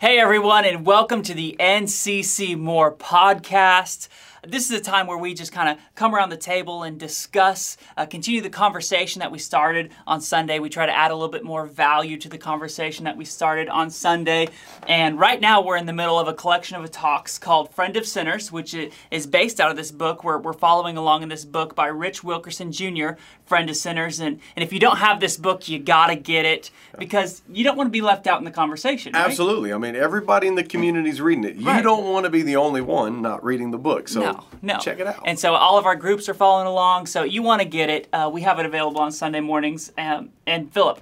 Hey 0.00 0.18
everyone, 0.18 0.64
and 0.64 0.86
welcome 0.86 1.20
to 1.24 1.34
the 1.34 1.54
NCC 1.60 2.56
More 2.56 2.90
podcast. 2.90 4.08
This 4.46 4.70
is 4.70 4.78
a 4.78 4.82
time 4.82 5.06
where 5.06 5.18
we 5.18 5.34
just 5.34 5.52
kind 5.52 5.68
of 5.68 5.76
come 5.94 6.14
around 6.14 6.30
the 6.30 6.36
table 6.36 6.82
and 6.82 6.98
discuss, 6.98 7.76
uh, 7.96 8.06
continue 8.06 8.40
the 8.40 8.48
conversation 8.50 9.20
that 9.20 9.30
we 9.30 9.38
started 9.38 9.90
on 10.06 10.20
Sunday. 10.22 10.58
We 10.58 10.70
try 10.70 10.86
to 10.86 10.96
add 10.96 11.10
a 11.10 11.14
little 11.14 11.28
bit 11.28 11.44
more 11.44 11.66
value 11.66 12.16
to 12.18 12.28
the 12.28 12.38
conversation 12.38 13.04
that 13.04 13.16
we 13.18 13.24
started 13.26 13.68
on 13.68 13.90
Sunday. 13.90 14.48
And 14.88 15.18
right 15.18 15.40
now 15.40 15.60
we're 15.62 15.76
in 15.76 15.84
the 15.86 15.92
middle 15.92 16.18
of 16.18 16.26
a 16.26 16.32
collection 16.32 16.76
of 16.76 16.90
talks 16.90 17.38
called 17.38 17.74
Friend 17.74 17.94
of 17.96 18.06
Sinners, 18.06 18.50
which 18.50 18.74
is 19.10 19.26
based 19.26 19.60
out 19.60 19.70
of 19.70 19.76
this 19.76 19.90
book. 19.92 20.24
We're, 20.24 20.38
we're 20.38 20.54
following 20.54 20.96
along 20.96 21.22
in 21.22 21.28
this 21.28 21.44
book 21.44 21.74
by 21.74 21.88
Rich 21.88 22.24
Wilkerson 22.24 22.72
Jr., 22.72 23.10
Friend 23.44 23.68
of 23.68 23.76
Sinners. 23.76 24.20
And, 24.20 24.40
and 24.56 24.62
if 24.62 24.72
you 24.72 24.80
don't 24.80 24.98
have 24.98 25.20
this 25.20 25.36
book, 25.36 25.68
you 25.68 25.78
got 25.78 26.06
to 26.06 26.16
get 26.16 26.46
it 26.46 26.70
because 26.98 27.42
you 27.50 27.62
don't 27.64 27.76
want 27.76 27.88
to 27.88 27.92
be 27.92 28.00
left 28.00 28.26
out 28.26 28.38
in 28.38 28.44
the 28.44 28.50
conversation. 28.50 29.12
Right? 29.12 29.26
Absolutely. 29.26 29.72
I 29.72 29.78
mean, 29.78 29.96
everybody 29.96 30.46
in 30.46 30.54
the 30.54 30.64
community 30.64 31.10
is 31.10 31.20
reading 31.20 31.44
it. 31.44 31.56
You 31.56 31.66
Right. 31.66 31.82
don't 31.82 32.04
want 32.10 32.24
to 32.24 32.30
be 32.30 32.42
the 32.42 32.56
only 32.56 32.80
one 32.80 33.20
not 33.22 33.44
reading 33.44 33.70
the 33.70 33.78
book. 33.78 34.08
So 34.08 34.20
No, 34.20 34.29
no. 34.62 34.78
check 34.78 34.98
it 35.00 35.06
out. 35.06 35.22
And 35.24 35.38
so 35.38 35.54
all 35.54 35.78
of 35.78 35.86
our 35.86 35.96
groups 35.96 36.28
are 36.28 36.34
following 36.34 36.66
along. 36.66 37.06
So 37.06 37.22
you 37.22 37.42
want 37.42 37.62
to 37.62 37.68
get 37.68 37.90
it. 37.90 38.08
Uh, 38.12 38.30
we 38.32 38.42
have 38.42 38.58
it 38.58 38.66
available 38.66 39.00
on 39.00 39.12
Sunday 39.12 39.40
mornings. 39.40 39.92
Um, 39.98 40.30
and 40.46 40.72
Philip, 40.72 41.00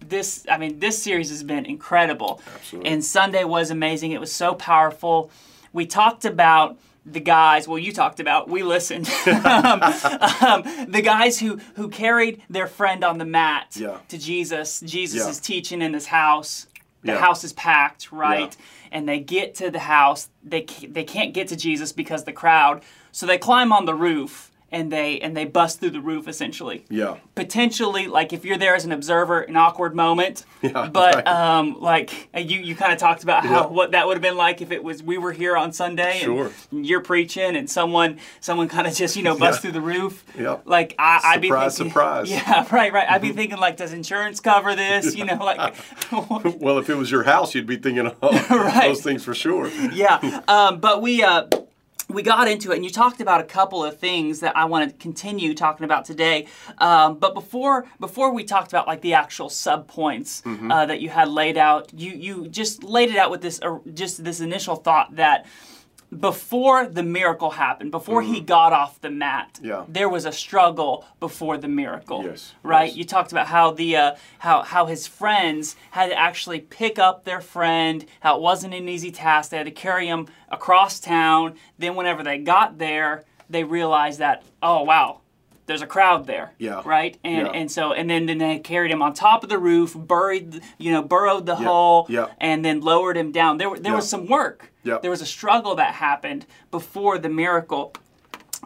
this 0.00 0.44
I 0.50 0.58
mean 0.58 0.78
this 0.80 1.02
series 1.02 1.30
has 1.30 1.42
been 1.42 1.66
incredible. 1.66 2.40
Absolutely. 2.54 2.90
And 2.90 3.04
Sunday 3.04 3.44
was 3.44 3.70
amazing. 3.70 4.12
It 4.12 4.20
was 4.20 4.32
so 4.32 4.54
powerful. 4.54 5.30
We 5.72 5.86
talked 5.86 6.24
about 6.24 6.78
the 7.06 7.20
guys. 7.20 7.66
Well, 7.66 7.78
you 7.78 7.92
talked 7.92 8.20
about. 8.20 8.48
We 8.48 8.62
listened. 8.62 9.08
um, 9.26 9.82
um, 9.82 10.62
the 10.88 11.00
guys 11.02 11.38
who 11.38 11.58
who 11.76 11.88
carried 11.88 12.42
their 12.50 12.66
friend 12.66 13.04
on 13.04 13.18
the 13.18 13.24
mat 13.24 13.74
Yeah. 13.76 13.98
to 14.08 14.18
Jesus. 14.18 14.80
Jesus 14.80 15.20
Yeah. 15.20 15.28
is 15.30 15.40
teaching 15.40 15.80
in 15.82 15.92
this 15.92 16.06
house. 16.06 16.66
The 17.02 17.12
Yeah. 17.12 17.18
house 17.18 17.44
is 17.44 17.52
packed, 17.52 18.12
right? 18.12 18.54
And 18.92 19.08
they 19.08 19.20
get 19.20 19.54
to 19.56 19.70
the 19.70 19.78
house. 19.80 20.28
They 20.42 20.62
they 20.88 21.04
can't 21.04 21.32
get 21.32 21.48
to 21.48 21.56
Jesus 21.56 21.92
because 21.92 22.24
the 22.24 22.32
crowd. 22.32 22.82
So 23.12 23.26
they 23.26 23.38
climb 23.38 23.72
on 23.72 23.86
the 23.86 23.94
roof 23.94 24.50
and 24.72 24.92
they 24.92 25.18
and 25.20 25.36
they 25.36 25.44
bust 25.44 25.80
through 25.80 25.90
the 25.90 26.00
roof 26.00 26.28
essentially. 26.28 26.84
yeah. 26.88 27.16
Potentially, 27.34 28.06
like 28.06 28.32
if 28.32 28.44
you're 28.44 28.58
there 28.58 28.74
as 28.74 28.84
an 28.84 28.92
observer, 28.92 29.40
an 29.40 29.56
awkward 29.56 29.94
moment. 29.94 30.44
Yeah, 30.62 30.90
But 30.92 31.14
right. 31.14 31.26
um, 31.26 31.80
like 31.80 32.28
uh, 32.36 32.40
you 32.40 32.60
you 32.60 32.74
kind 32.76 32.92
of 32.92 32.98
talked 32.98 33.22
about 33.22 33.46
how 33.46 33.62
Yeah. 33.62 33.66
what 33.68 33.92
that 33.92 34.06
would 34.06 34.18
have 34.18 34.22
been 34.22 34.36
like 34.36 34.60
if 34.60 34.70
it 34.70 34.84
was 34.84 35.02
we 35.02 35.16
were 35.16 35.32
here 35.32 35.56
on 35.56 35.72
Sunday 35.72 36.18
Sure. 36.20 36.50
and 36.70 36.84
you're 36.86 37.00
preaching 37.00 37.56
and 37.56 37.68
someone 37.70 38.18
someone 38.40 38.68
kind 38.68 38.86
of 38.86 38.92
just 38.94 39.16
you 39.16 39.22
know 39.22 39.34
bust 39.38 39.56
Yeah. 39.56 39.60
through 39.62 39.72
the 39.72 39.80
roof. 39.80 40.22
Yep. 40.38 40.62
Like 40.66 40.94
I, 40.98 41.20
I'd 41.24 41.40
be 41.40 41.48
Surprise, 41.48 41.78
thinking, 41.78 41.92
surprise. 41.92 42.30
Yeah, 42.30 42.66
right, 42.70 42.92
right. 42.92 43.10
I'd 43.10 43.22
be 43.22 43.32
thinking 43.32 43.56
like, 43.58 43.78
does 43.78 43.94
insurance 43.94 44.38
cover 44.40 44.74
this? 44.76 45.16
You 45.16 45.24
know, 45.24 45.36
like. 45.42 45.74
Well, 46.60 46.76
if 46.78 46.90
it 46.90 46.96
was 46.96 47.10
your 47.10 47.22
house, 47.22 47.54
you'd 47.54 47.66
be 47.66 47.76
thinking 47.76 48.06
of 48.06 48.16
Right. 48.50 48.88
those 48.88 49.00
things 49.02 49.24
for 49.24 49.32
sure. 49.34 49.68
yeah 49.92 50.42
um, 50.48 50.78
but 50.80 51.00
we 51.00 51.22
uh, 51.22 51.46
we 52.12 52.22
got 52.22 52.48
into 52.48 52.72
it 52.72 52.76
and 52.76 52.84
you 52.84 52.90
talked 52.90 53.20
about 53.20 53.40
a 53.40 53.44
couple 53.44 53.84
of 53.84 53.98
things 53.98 54.40
that 54.40 54.56
i 54.56 54.64
want 54.64 54.88
to 54.90 54.96
continue 54.98 55.54
talking 55.54 55.84
about 55.84 56.04
today 56.04 56.46
um, 56.78 57.18
but 57.18 57.34
before 57.34 57.86
before 57.98 58.32
we 58.32 58.44
talked 58.44 58.72
about 58.72 58.86
like 58.86 59.00
the 59.00 59.14
actual 59.14 59.48
sub 59.48 59.86
points 59.88 60.42
Mm-hmm. 60.44 60.70
uh, 60.70 60.86
that 60.86 61.00
you 61.00 61.08
had 61.08 61.28
laid 61.28 61.56
out 61.56 61.92
you 61.94 62.10
you 62.12 62.48
just 62.48 62.82
laid 62.84 63.10
it 63.10 63.16
out 63.16 63.30
with 63.30 63.40
this 63.42 63.60
uh, 63.62 63.78
just 63.94 64.22
this 64.24 64.40
initial 64.40 64.76
thought 64.76 65.14
that 65.16 65.46
before 66.18 66.86
the 66.86 67.02
miracle 67.02 67.50
happened 67.50 67.90
before 67.92 68.20
he 68.22 68.40
got 68.40 68.72
off 68.72 69.00
the 69.00 69.10
mat 69.10 69.48
Mm-hmm. 69.54 69.66
Yeah. 69.66 69.84
there 69.88 70.08
was 70.08 70.24
a 70.24 70.32
struggle 70.32 71.04
before 71.20 71.56
the 71.56 71.68
miracle 71.68 72.24
Yes, 72.24 72.54
right 72.62 72.88
yes. 72.88 72.96
you 72.96 73.04
talked 73.04 73.30
about 73.32 73.46
how 73.46 73.70
the 73.72 73.96
uh, 73.96 74.14
how 74.38 74.62
how 74.62 74.86
his 74.86 75.06
friends 75.06 75.76
had 75.92 76.08
to 76.08 76.18
actually 76.18 76.60
pick 76.60 76.98
up 76.98 77.24
their 77.24 77.40
friend. 77.40 78.04
How 78.20 78.36
it 78.36 78.42
wasn't 78.42 78.74
an 78.74 78.88
easy 78.88 79.10
task. 79.10 79.50
They 79.50 79.56
had 79.58 79.66
to 79.66 79.72
carry 79.72 80.06
him 80.06 80.26
across 80.48 80.98
town. 81.00 81.54
Then 81.78 81.94
whenever 81.94 82.22
they 82.22 82.38
got 82.38 82.78
there, 82.78 83.24
they 83.48 83.64
realized 83.64 84.18
that 84.18 84.42
oh 84.62 84.82
wow, 84.82 85.20
there's 85.66 85.82
a 85.82 85.86
crowd 85.86 86.26
there. 86.26 86.52
Yeah. 86.58 86.82
Right. 86.84 87.18
And 87.22 87.46
Yeah. 87.46 87.52
and 87.52 87.70
so 87.70 87.92
and 87.92 88.08
then 88.10 88.26
then 88.26 88.38
they 88.38 88.58
carried 88.58 88.90
him 88.90 89.02
on 89.02 89.14
top 89.14 89.42
of 89.44 89.48
the 89.48 89.58
roof, 89.58 89.94
buried 89.96 90.60
you 90.78 90.90
know 90.92 91.02
burrowed 91.02 91.46
the 91.46 91.56
hole, 91.56 92.06
Yeah. 92.08 92.26
and 92.40 92.64
then 92.64 92.80
lowered 92.80 93.16
him 93.16 93.30
down. 93.32 93.58
There 93.58 93.70
were- 93.70 93.78
there 93.78 93.94
was 93.94 94.08
some 94.08 94.26
work. 94.26 94.69
Yeah. 94.82 94.98
There 95.02 95.10
was 95.10 95.20
a 95.22 95.26
struggle 95.26 95.74
that 95.76 95.94
happened 95.94 96.46
before 96.70 97.18
the 97.18 97.28
miracle. 97.28 97.92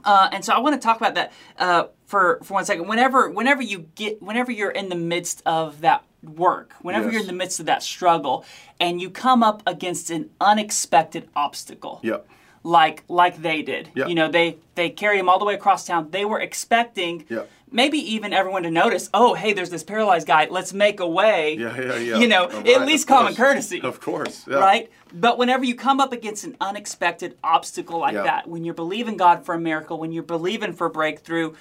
Uh, 0.05 0.29
and 0.33 0.45
so 0.45 0.53
I 0.53 0.59
want 0.59 0.75
to 0.81 0.85
talk 0.85 0.97
about 0.99 1.15
that 1.15 1.33
uh, 1.59 1.85
for 2.07 2.41
for 2.43 2.55
one 2.55 2.65
second. 2.65 2.89
Whenever 2.89 3.31
whenever 3.31 3.63
you 3.63 3.87
get 3.95 4.21
whenever 4.23 4.51
you're 4.53 4.71
in 4.71 4.89
the 4.89 4.97
midst 4.97 5.43
of 5.47 5.81
that 5.83 6.05
work, 6.23 6.73
whenever 6.83 7.11
you're 7.11 7.21
in 7.21 7.27
the 7.27 7.33
midst 7.33 7.61
of 7.61 7.67
that 7.67 7.83
struggle, 7.83 8.45
and 8.81 9.01
you 9.01 9.11
come 9.11 9.43
up 9.43 9.63
against 9.67 10.11
an 10.11 10.31
unexpected 10.41 11.29
obstacle, 11.37 12.01
Yep. 12.03 12.27
like 12.65 13.05
like 13.09 13.41
they 13.43 13.63
did. 13.63 13.91
Yeah. 13.95 14.07
You 14.07 14.15
know, 14.15 14.31
they 14.31 14.59
they 14.75 14.91
carry 14.91 15.19
him 15.19 15.29
all 15.29 15.39
the 15.39 15.45
way 15.45 15.55
across 15.55 15.87
town. 15.87 16.11
They 16.11 16.25
were 16.25 16.41
expecting 16.41 17.25
Yeah. 17.29 17.43
Maybe 17.75 17.99
even 18.15 18.33
everyone 18.33 18.63
to 18.63 18.71
notice. 18.71 19.11
Oh, 19.13 19.35
hey, 19.35 19.53
there's 19.53 19.69
this 19.69 19.83
paralyzed 19.83 20.27
guy. 20.27 20.47
Let's 20.51 20.73
make 20.73 21.01
a 21.01 21.09
way. 21.09 21.57
Yeah, 21.59 21.79
yeah, 21.79 21.97
yeah. 21.97 22.19
You 22.19 22.29
know, 22.29 22.49
Oh, 22.51 22.61
at 22.61 22.87
least 22.87 23.07
common 23.07 23.35
courtesy 23.35 23.83
Of 23.83 24.01
course. 24.01 24.47
Yeah. 24.49 24.57
right? 24.59 24.91
But 25.13 25.37
whenever 25.37 25.65
you 25.65 25.75
come 25.75 26.01
up 26.01 26.13
against 26.13 26.45
an 26.45 26.57
unexpected 26.61 27.37
obstacle 27.45 27.99
like 27.99 28.15
Yeah. 28.15 28.23
that, 28.23 28.49
when 28.49 28.65
you're 28.65 28.75
believing 28.75 29.17
God 29.17 29.45
for 29.45 29.55
a 29.55 29.61
miracle, 29.61 29.99
when 29.99 30.13
you're 30.13 30.23
believing 30.23 30.73
for 30.73 30.89
breakthrough, 30.89 31.53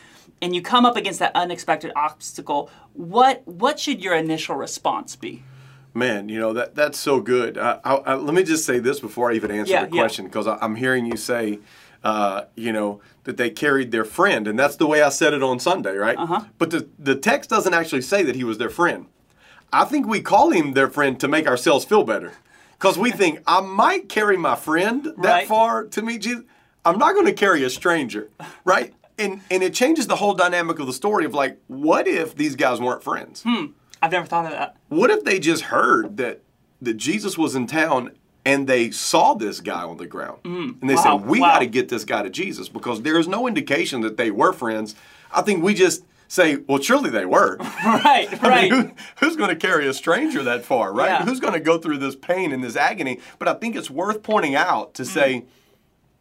and 0.41 0.53
you 0.55 0.61
come 0.61 0.85
up 0.85 0.95
against 0.95 1.19
that 1.19 1.31
unexpected 1.35 1.91
obstacle, 1.95 2.69
what 2.93 3.41
what 3.45 3.79
should 3.79 4.03
your 4.03 4.13
initial 4.15 4.55
response 4.55 5.15
be? 5.15 5.43
Man, 5.95 6.27
you 6.27 6.39
know 6.39 6.53
that 6.53 6.75
that's 6.75 6.97
so 6.99 7.21
good. 7.21 7.57
I, 7.57 7.79
I, 7.83 7.93
I, 7.95 8.13
let 8.15 8.33
me 8.33 8.43
just 8.43 8.65
say 8.65 8.79
this 8.79 8.99
before 8.99 9.31
I 9.31 9.35
even 9.35 9.51
answer 9.51 9.71
Yeah, 9.73 9.85
the 9.85 9.91
question, 9.91 10.25
because 10.25 10.47
I'm 10.47 10.75
hearing 10.75 11.05
you 11.05 11.15
say, 11.17 11.59
uh, 12.03 12.45
you 12.55 12.71
know, 12.73 12.99
that 13.23 13.37
they 13.37 13.49
carried 13.49 13.91
their 13.91 14.05
friend, 14.05 14.47
and 14.47 14.57
that's 14.59 14.75
the 14.75 14.87
way 14.87 15.01
I 15.01 15.09
said 15.09 15.33
it 15.33 15.41
on 15.43 15.59
Sunday, 15.59 15.95
right? 15.95 16.17
Uh-huh. 16.17 16.41
But 16.57 16.71
the 16.71 16.87
the 16.99 17.15
text 17.15 17.49
doesn't 17.49 17.73
actually 17.73 18.01
say 18.01 18.23
that 18.23 18.35
he 18.35 18.43
was 18.43 18.57
their 18.57 18.69
friend. 18.69 19.05
I 19.71 19.85
think 19.85 20.05
we 20.07 20.21
call 20.21 20.51
him 20.51 20.73
their 20.73 20.89
friend 20.89 21.19
to 21.19 21.27
make 21.27 21.47
ourselves 21.47 21.85
feel 21.85 22.03
better, 22.03 22.33
because 22.73 22.97
we 22.97 23.11
think 23.11 23.39
I 23.47 23.61
might 23.61 24.09
carry 24.09 24.37
my 24.37 24.55
friend 24.55 25.03
that 25.17 25.17
Right. 25.17 25.47
far 25.47 25.85
to 25.85 26.01
meet 26.01 26.21
Jesus. 26.21 26.43
I'm 26.85 26.97
not 26.99 27.13
going 27.13 27.25
to 27.27 27.33
carry 27.33 27.63
a 27.63 27.69
stranger, 27.69 28.29
right? 28.65 28.93
And 29.17 29.41
and 29.49 29.63
it 29.63 29.73
changes 29.73 30.07
the 30.07 30.17
whole 30.17 30.33
dynamic 30.33 30.79
of 30.79 30.87
the 30.87 30.93
story 30.93 31.23
of 31.25 31.33
like, 31.33 31.57
what 31.67 32.07
if 32.07 32.35
these 32.35 32.55
guys 32.55 32.81
weren't 32.81 33.03
friends? 33.03 33.43
Hmm. 33.43 33.67
I've 34.01 34.11
never 34.11 34.25
thought 34.25 34.45
of 34.45 34.51
that. 34.51 34.75
What 34.89 35.09
if 35.09 35.23
they 35.23 35.39
just 35.39 35.63
heard 35.63 36.17
that 36.17 36.41
that 36.81 36.95
Jesus 36.95 37.37
was 37.37 37.55
in 37.55 37.65
town 37.67 38.11
and 38.45 38.67
they 38.67 38.91
saw 38.91 39.33
this 39.33 39.59
guy 39.61 39.83
on 39.83 39.97
the 39.97 40.07
ground 40.07 40.39
and 40.43 40.77
they 40.89 40.95
Wow, 40.95 41.19
said, 41.19 41.27
"We 41.27 41.39
wow. 41.39 41.53
got 41.53 41.59
to 41.59 41.65
get 41.67 41.89
this 41.89 42.03
guy 42.05 42.23
to 42.23 42.29
Jesus," 42.29 42.69
because 42.69 43.01
there 43.01 43.17
is 43.19 43.27
no 43.27 43.47
indication 43.47 44.01
that 44.01 44.17
they 44.17 44.31
were 44.31 44.51
friends. 44.53 44.95
I 45.31 45.41
think 45.41 45.63
we 45.63 45.73
just 45.73 46.03
say, 46.27 46.57
"Well, 46.67 46.81
surely 46.81 47.09
they 47.09 47.25
were." 47.25 47.57
Right, 47.85 48.27
right. 48.41 48.71
mean, 48.71 48.81
who, 48.81 48.91
who's 49.27 49.35
going 49.35 49.49
to 49.49 49.55
carry 49.55 49.87
a 49.87 49.93
stranger 49.93 50.43
that 50.43 50.65
far, 50.65 50.91
right? 50.93 51.07
Yeah. 51.19 51.25
Who's 51.25 51.39
going 51.39 51.53
to 51.53 51.59
go 51.59 51.77
through 51.77 51.97
this 51.99 52.15
pain 52.15 52.51
and 52.51 52.63
this 52.63 52.75
agony? 52.75 53.19
But 53.39 53.47
I 53.47 53.53
think 53.55 53.75
it's 53.75 53.89
worth 53.89 54.23
pointing 54.23 54.55
out 54.55 54.89
Mm. 54.89 54.93
to 54.95 55.05
say, 55.05 55.45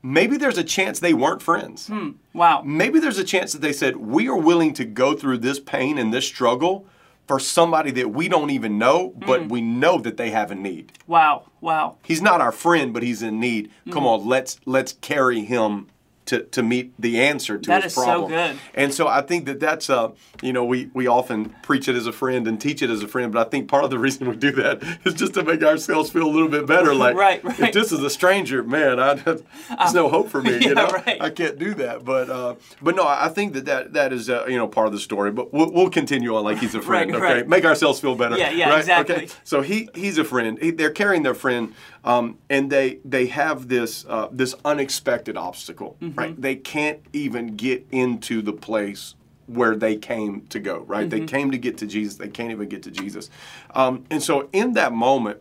maybe 0.02 0.36
there's 0.36 0.58
a 0.58 0.64
chance 0.64 1.00
they 1.00 1.14
weren't 1.14 1.42
friends. 1.42 1.90
wow. 2.34 2.62
Maybe 2.64 2.98
there's 3.00 3.18
a 3.18 3.24
chance 3.24 3.52
that 3.52 3.60
they 3.62 3.72
said, 3.72 3.96
We 3.96 4.28
are 4.28 4.36
willing 4.36 4.74
to 4.74 4.84
go 4.84 5.14
through 5.14 5.38
this 5.38 5.58
pain 5.60 5.98
and 5.98 6.12
this 6.12 6.26
struggle 6.26 6.86
for 7.26 7.38
somebody 7.38 7.90
that 7.92 8.10
we 8.10 8.28
don't 8.28 8.50
even 8.50 8.78
know, 8.78 9.14
but 9.16 9.42
mm. 9.42 9.48
we 9.48 9.60
know 9.60 9.98
that 9.98 10.16
they 10.16 10.30
have 10.30 10.50
a 10.50 10.54
need. 10.54 10.92
Wow. 11.06 11.46
Wow. 11.60 11.96
He's 12.04 12.22
not 12.22 12.40
our 12.40 12.52
friend, 12.52 12.92
but 12.92 13.02
he's 13.02 13.22
in 13.22 13.38
need. 13.40 13.70
Come 13.90 14.04
mm. 14.04 14.20
on, 14.20 14.28
let's 14.28 14.58
let's 14.66 14.94
carry 15.00 15.44
him 15.44 15.88
to, 16.26 16.44
to 16.44 16.62
meet 16.62 16.92
the 16.98 17.20
answer 17.20 17.58
to 17.58 17.66
That 17.68 17.82
his 17.82 17.92
is 17.92 17.96
so 17.96 18.04
problem. 18.04 18.30
good. 18.30 18.56
And 18.74 18.94
so 18.94 19.08
I 19.08 19.22
think 19.22 19.46
that 19.46 19.58
that's 19.60 19.90
uh 19.90 20.10
you 20.42 20.52
know 20.52 20.64
we 20.64 20.90
we 20.94 21.06
often 21.06 21.50
preach 21.62 21.88
it 21.88 21.96
as 21.96 22.06
a 22.06 22.12
friend 22.12 22.46
and 22.46 22.60
teach 22.60 22.80
it 22.82 22.90
as 22.90 23.02
a 23.02 23.08
friend, 23.08 23.32
but 23.32 23.46
I 23.46 23.50
think 23.50 23.68
part 23.68 23.84
of 23.84 23.90
the 23.90 23.98
reason 24.06 24.28
we 24.28 24.36
do 24.36 24.52
that 24.52 24.82
is 25.04 25.14
just 25.14 25.34
to 25.34 25.42
make 25.42 25.62
ourselves 25.62 26.10
feel 26.10 26.26
a 26.26 26.30
little 26.30 26.48
bit 26.48 26.66
better. 26.66 26.92
Like 27.02 27.16
Right, 27.16 27.42
right. 27.44 27.58
if 27.60 27.72
this 27.72 27.90
is 27.90 28.00
a 28.02 28.10
stranger, 28.10 28.62
man, 28.62 29.00
I, 29.00 29.14
there's 29.14 29.94
no 29.94 30.08
hope 30.08 30.28
for 30.28 30.42
me. 30.42 30.52
yeah, 30.52 30.68
you 30.68 30.74
know, 30.74 30.86
right. 30.88 31.20
I 31.20 31.30
can't 31.30 31.58
do 31.58 31.74
that. 31.74 32.04
But 32.04 32.28
uh, 32.30 32.54
but 32.80 32.94
no, 32.96 33.04
I 33.06 33.28
think 33.28 33.54
that 33.54 33.64
that, 33.64 33.92
that 33.94 34.12
is 34.12 34.28
uh, 34.30 34.44
you 34.46 34.56
know 34.56 34.68
part 34.68 34.86
of 34.86 34.92
the 34.92 34.98
story. 35.00 35.30
But 35.32 35.52
we'll, 35.52 35.72
we'll 35.72 35.90
continue 35.90 36.36
on 36.36 36.44
like 36.44 36.58
he's 36.58 36.74
a 36.74 36.82
friend. 36.82 37.10
Right, 37.12 37.22
okay, 37.22 37.34
right. 37.40 37.48
make 37.48 37.64
ourselves 37.64 37.98
feel 38.00 38.14
better. 38.14 38.36
Yeah, 38.36 38.50
yeah, 38.50 38.68
right? 38.70 38.78
exactly. 38.78 39.14
Okay. 39.16 39.28
So 39.44 39.62
he 39.62 39.88
he's 39.94 40.18
a 40.18 40.24
friend. 40.24 40.58
He, 40.60 40.70
they're 40.70 40.90
carrying 40.90 41.22
their 41.22 41.34
friend, 41.34 41.74
um, 42.04 42.38
and 42.50 42.70
they 42.70 42.98
they 43.04 43.26
have 43.26 43.68
this 43.68 44.04
uh, 44.08 44.28
this 44.32 44.54
unexpected 44.64 45.36
obstacle. 45.36 45.96
Mm-hmm. 46.00 46.18
Right, 46.18 46.40
they 46.40 46.56
can't 46.56 47.00
even 47.12 47.56
get 47.56 47.86
into 47.90 48.42
the 48.42 48.52
place 48.52 49.14
where 49.46 49.74
they 49.76 49.96
came 49.96 50.46
to 50.48 50.58
go. 50.60 50.78
Right, 50.80 51.08
Mm-hmm. 51.08 51.18
they 51.20 51.26
came 51.26 51.50
to 51.50 51.58
get 51.58 51.78
to 51.78 51.86
Jesus. 51.86 52.16
They 52.16 52.28
can't 52.28 52.50
even 52.50 52.68
get 52.68 52.82
to 52.84 52.90
Jesus, 52.90 53.30
um, 53.74 54.04
and 54.10 54.22
so 54.22 54.48
in 54.52 54.72
that 54.74 54.92
moment, 54.92 55.40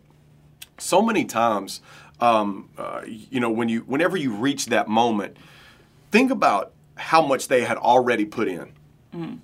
so 0.77 1.01
many 1.01 1.25
times, 1.25 1.81
um, 2.19 2.69
uh, 2.77 3.01
you 3.07 3.39
know, 3.39 3.49
when 3.51 3.69
you 3.69 3.81
whenever 3.81 4.17
you 4.17 4.33
reach 4.33 4.67
that 4.67 4.87
moment, 4.87 5.37
think 6.11 6.31
about 6.31 6.73
how 6.95 7.25
much 7.25 7.47
they 7.47 7.63
had 7.63 7.77
already 7.77 8.25
put 8.25 8.47
in. 8.47 8.73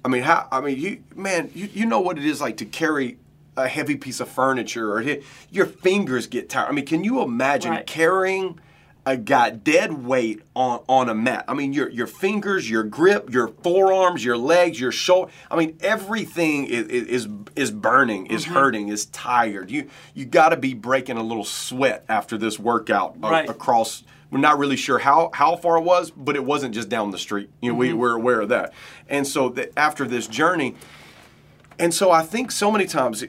I 0.05 0.07
mean, 0.07 0.23
how? 0.23 0.47
I 0.49 0.61
mean, 0.61 0.79
you 0.79 1.03
man, 1.13 1.51
you, 1.53 1.67
you 1.73 1.85
know 1.85 1.99
what 1.99 2.17
it 2.17 2.23
is 2.25 2.39
like 2.39 2.55
to 2.57 2.65
carry 2.65 3.17
a 3.57 3.67
heavy 3.67 3.95
piece 3.95 4.19
of 4.19 4.29
furniture 4.29 4.91
or 4.93 5.01
hit, 5.01 5.23
your 5.49 5.65
fingers 5.65 6.27
get 6.27 6.49
tired. 6.49 6.69
I 6.69 6.71
mean, 6.71 6.85
can 6.85 7.03
you 7.03 7.21
imagine 7.21 7.71
Right. 7.71 7.85
carrying 7.87 8.59
a 9.05 9.15
got 9.17 9.63
dead 9.63 10.05
weight 10.05 10.41
on, 10.55 10.81
on 10.87 11.09
a 11.09 11.15
mat? 11.15 11.45
I 11.47 11.53
mean, 11.53 11.73
your 11.73 11.89
your 11.89 12.07
fingers, 12.07 12.69
your 12.69 12.83
grip, 12.83 13.31
your 13.33 13.47
forearms, 13.47 14.23
your 14.23 14.37
legs, 14.37 14.79
your 14.79 14.91
shoulder. 14.91 15.31
I 15.49 15.55
mean, 15.55 15.77
everything 15.81 16.65
is 16.65 16.87
is 16.87 17.27
is 17.55 17.71
burning, 17.71 18.27
is 18.27 18.45
Mm-hmm. 18.45 18.53
hurting, 18.53 18.87
is 18.89 19.05
tired. 19.07 19.71
You 19.71 19.87
you 20.13 20.25
got 20.25 20.49
to 20.49 20.57
be 20.57 20.73
breaking 20.73 21.17
a 21.17 21.23
little 21.23 21.45
sweat 21.45 22.05
after 22.07 22.37
this 22.37 22.59
workout 22.59 23.15
a- 23.23 23.29
Right. 23.29 23.49
across. 23.49 24.03
We're 24.29 24.39
not 24.39 24.59
really 24.59 24.75
sure 24.75 24.99
how 24.99 25.29
how 25.33 25.55
far 25.55 25.77
it 25.77 25.83
was, 25.85 26.11
but 26.11 26.35
it 26.35 26.43
wasn't 26.43 26.75
just 26.75 26.89
down 26.89 27.11
the 27.11 27.17
street. 27.17 27.49
You 27.61 27.71
know, 27.71 27.77
we, 27.77 27.93
we're 27.93 28.13
aware 28.15 28.41
of 28.41 28.49
that. 28.49 28.73
And 29.07 29.25
so 29.25 29.47
that 29.49 29.71
after 29.77 30.05
this 30.05 30.27
journey, 30.27 30.75
and 31.79 31.93
so 31.93 32.11
I 32.11 32.23
think 32.23 32.51
so 32.51 32.69
many 32.69 32.85
times 32.87 33.23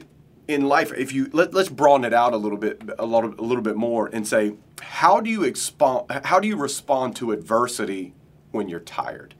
in 0.49 0.67
life, 0.67 0.91
if 0.97 1.13
you 1.13 1.29
let, 1.31 1.53
let's 1.53 1.69
broaden 1.69 2.03
it 2.03 2.13
out 2.13 2.33
a 2.33 2.37
little 2.37 2.57
bit, 2.57 2.81
a 2.97 3.05
lot 3.05 3.23
of, 3.23 3.37
a 3.37 3.43
little 3.43 3.61
bit 3.61 3.75
more, 3.75 4.07
and 4.07 4.27
say, 4.27 4.55
how 4.81 5.21
do 5.21 5.29
you 5.29 5.43
expond, 5.43 6.09
How 6.25 6.39
do 6.39 6.47
you 6.47 6.55
respond 6.55 7.15
to 7.17 7.31
adversity 7.31 8.15
when 8.49 8.67
you're 8.67 8.79
tired? 8.79 9.35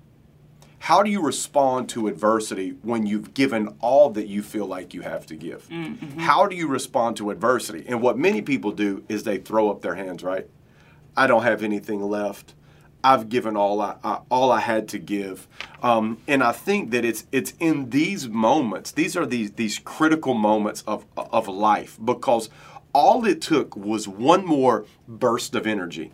How 0.77 1.01
do 1.01 1.09
you 1.09 1.21
respond 1.21 1.89
to 1.89 2.07
adversity 2.07 2.75
when 2.83 3.07
you've 3.07 3.33
given 3.33 3.75
all 3.81 4.11
that 4.11 4.27
you 4.27 4.43
feel 4.43 4.67
like 4.67 4.93
you 4.93 5.01
have 5.01 5.25
to 5.25 5.35
give? 5.35 5.67
Mm-hmm. 5.67 6.19
How 6.19 6.45
do 6.45 6.55
you 6.55 6.67
respond 6.67 7.17
to 7.17 7.31
adversity? 7.31 7.85
And 7.87 8.03
what 8.03 8.17
many 8.17 8.43
people 8.43 8.71
do 8.71 9.03
is 9.09 9.23
they 9.23 9.39
throw 9.39 9.71
up 9.71 9.81
their 9.81 9.95
hands, 9.95 10.23
right? 10.23 10.47
I 11.17 11.25
don't 11.25 11.43
have 11.43 11.63
anything 11.63 12.01
left. 12.01 12.53
I've 13.03 13.29
given 13.29 13.55
all 13.55 13.81
I, 13.81 13.95
I 14.03 14.19
all 14.29 14.51
I 14.51 14.59
had 14.59 14.87
to 14.89 14.99
give, 14.99 15.47
um, 15.81 16.17
and 16.27 16.43
I 16.43 16.51
think 16.51 16.91
that 16.91 17.05
it's 17.05 17.25
it's 17.31 17.53
in 17.59 17.89
these 17.91 18.27
moments. 18.27 18.91
These 18.91 19.15
are 19.15 19.25
these 19.25 19.51
these 19.51 19.79
critical 19.79 20.33
moments 20.33 20.83
of 20.85 21.05
of 21.15 21.47
life 21.47 21.97
because 22.03 22.49
all 22.93 23.25
it 23.25 23.41
took 23.41 23.75
was 23.75 24.07
one 24.07 24.45
more 24.45 24.85
burst 25.07 25.55
of 25.55 25.65
energy. 25.65 26.11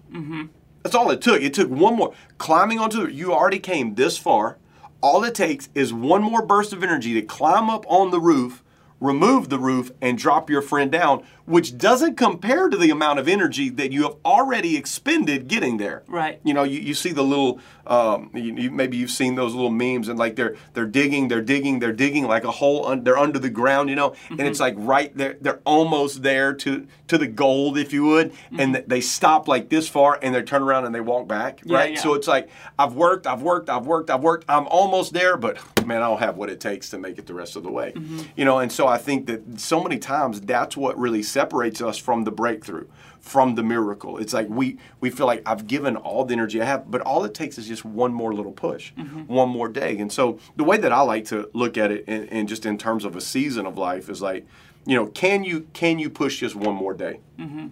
That's 0.84 0.96
all 0.96 1.10
it 1.10 1.22
took. 1.22 1.42
It 1.42 1.54
took 1.54 1.70
one 1.70 1.96
more 1.96 2.14
climbing 2.38 2.78
onto 2.80 3.06
the. 3.08 3.12
You 3.14 3.34
already 3.34 3.60
came 3.60 3.96
this 3.96 4.18
far. 4.18 4.58
All 5.02 5.24
it 5.24 5.36
takes 5.36 5.70
is 5.76 5.92
one 5.94 6.22
more 6.22 6.46
burst 6.46 6.74
of 6.74 6.84
energy 6.84 7.14
to 7.16 7.22
climb 7.22 7.70
up 7.70 7.86
on 7.88 8.12
the 8.12 8.20
roof, 8.20 8.64
remove 9.00 9.50
the 9.50 9.60
roof, 9.60 9.92
and 10.02 10.18
drop 10.18 10.50
your 10.50 10.62
friend 10.62 10.92
down, 10.92 11.24
which 11.46 11.78
doesn't 11.78 12.16
compare 12.16 12.70
to 12.70 12.78
the 12.78 12.90
amount 12.90 13.20
of 13.20 13.28
energy 13.28 13.70
that 13.70 13.92
you 13.92 14.04
have 14.04 14.16
already 14.26 14.76
expended 14.76 15.48
getting 15.48 15.78
there. 15.78 16.04
Right. 16.08 16.40
You 16.44 16.54
know, 16.54 16.64
you, 16.64 16.80
you 16.80 16.94
see 16.94 17.12
the 17.12 17.24
little, 17.24 17.60
um, 17.86 18.32
you, 18.34 18.56
you, 18.56 18.72
maybe 18.72 18.98
you've 18.98 19.12
seen 19.12 19.36
those 19.36 19.54
little 19.54 19.70
memes, 19.70 20.08
and 20.08 20.18
like 20.18 20.36
they're 20.36 20.56
they're 20.74 20.88
digging, 20.88 21.28
they're 21.28 21.42
digging, 21.42 21.80
they're 21.80 21.94
digging 21.94 22.26
like 22.28 22.44
a 22.46 22.52
hole. 22.52 22.88
Un, 22.88 23.04
they're 23.04 23.18
under 23.18 23.38
the 23.38 23.50
ground, 23.50 23.90
you 23.90 23.96
know, 23.96 24.16
and 24.30 24.42
it's 24.42 24.60
mm-hmm. 24.60 24.78
like 24.78 24.88
right 24.88 25.16
there. 25.16 25.38
They're 25.40 25.62
almost 25.66 26.24
there 26.24 26.54
to 26.54 26.88
to 27.08 27.18
the 27.18 27.28
gold, 27.28 27.78
if 27.78 27.94
you 27.94 28.06
would, 28.06 28.34
and 28.58 28.74
th- 28.74 28.86
they 28.88 29.02
stop 29.02 29.48
like 29.48 29.70
this 29.70 29.88
far, 29.88 30.18
and 30.22 30.34
they 30.34 30.42
turn 30.42 30.64
around 30.64 30.86
and 30.86 30.96
they 30.96 31.02
walk 31.02 31.28
back. 31.28 31.62
Yeah, 31.64 31.78
right. 31.78 31.94
yeah. 31.94 32.02
So 32.02 32.16
it's 32.16 32.28
like 32.28 32.50
I've 32.80 32.94
worked, 32.94 33.28
I've 33.28 33.44
worked, 33.44 33.70
I've 33.70 33.86
worked, 33.86 34.10
I've 34.10 34.24
worked. 34.24 34.46
I'm 34.50 34.68
almost 34.68 35.14
there, 35.14 35.38
but 35.38 35.58
man, 35.86 36.02
I 36.02 36.08
don't 36.08 36.20
have 36.20 36.38
what 36.38 36.50
it 36.50 36.60
takes 36.60 36.90
to 36.90 36.98
make 36.98 37.20
it 37.20 37.28
the 37.28 37.36
rest 37.36 37.56
of 37.56 37.64
the 37.64 37.72
way. 37.72 37.92
Mm-hmm. 37.92 38.22
You 38.36 38.46
know, 38.46 38.60
and 38.60 38.72
so 38.72 38.85
I 38.88 38.98
think 38.98 39.28
that 39.28 39.60
so 39.60 39.82
many 39.82 39.98
times 39.98 40.42
that's 40.42 40.76
what 40.76 40.98
really 40.98 41.24
separates 41.24 41.82
us 41.82 41.98
from 41.98 42.24
the 42.24 42.32
breakthrough, 42.32 42.88
from 43.20 43.56
the 43.56 43.64
miracle. 43.64 44.18
It's 44.18 44.34
like 44.34 44.48
we 44.50 44.78
we 45.00 45.10
feel 45.10 45.26
like 45.26 45.42
I've 45.46 45.68
given 45.68 45.96
all 45.96 46.26
the 46.26 46.34
energy 46.34 46.62
I 46.62 46.66
have, 46.66 46.90
but 46.90 47.02
all 47.02 47.24
it 47.26 47.34
takes 47.34 47.58
is 47.58 47.68
just 47.68 47.86
one 47.86 48.14
more 48.14 48.34
little 48.34 48.52
push, 48.52 48.94
mm-hmm. 48.94 49.22
one 49.24 49.50
more 49.50 49.68
day. 49.70 49.98
And 49.98 50.12
so 50.12 50.40
the 50.56 50.64
way 50.64 50.78
that 50.78 50.92
I 50.92 51.02
like 51.02 51.26
to 51.26 51.50
look 51.54 51.78
at 51.78 51.92
it, 51.92 52.06
and, 52.08 52.32
and 52.32 52.48
just 52.48 52.66
in 52.66 52.78
terms 52.78 53.06
of 53.06 53.16
a 53.16 53.22
season 53.22 53.66
of 53.66 53.78
life, 53.78 54.10
is 54.10 54.22
like, 54.22 54.46
you 54.86 54.96
know, 54.96 55.08
can 55.08 55.44
you 55.44 55.68
can 55.74 56.00
you 56.00 56.10
push 56.10 56.40
just 56.40 56.56
one 56.56 56.76
more 56.76 56.94
day? 56.94 57.20
Mm-hmm. 57.40 57.68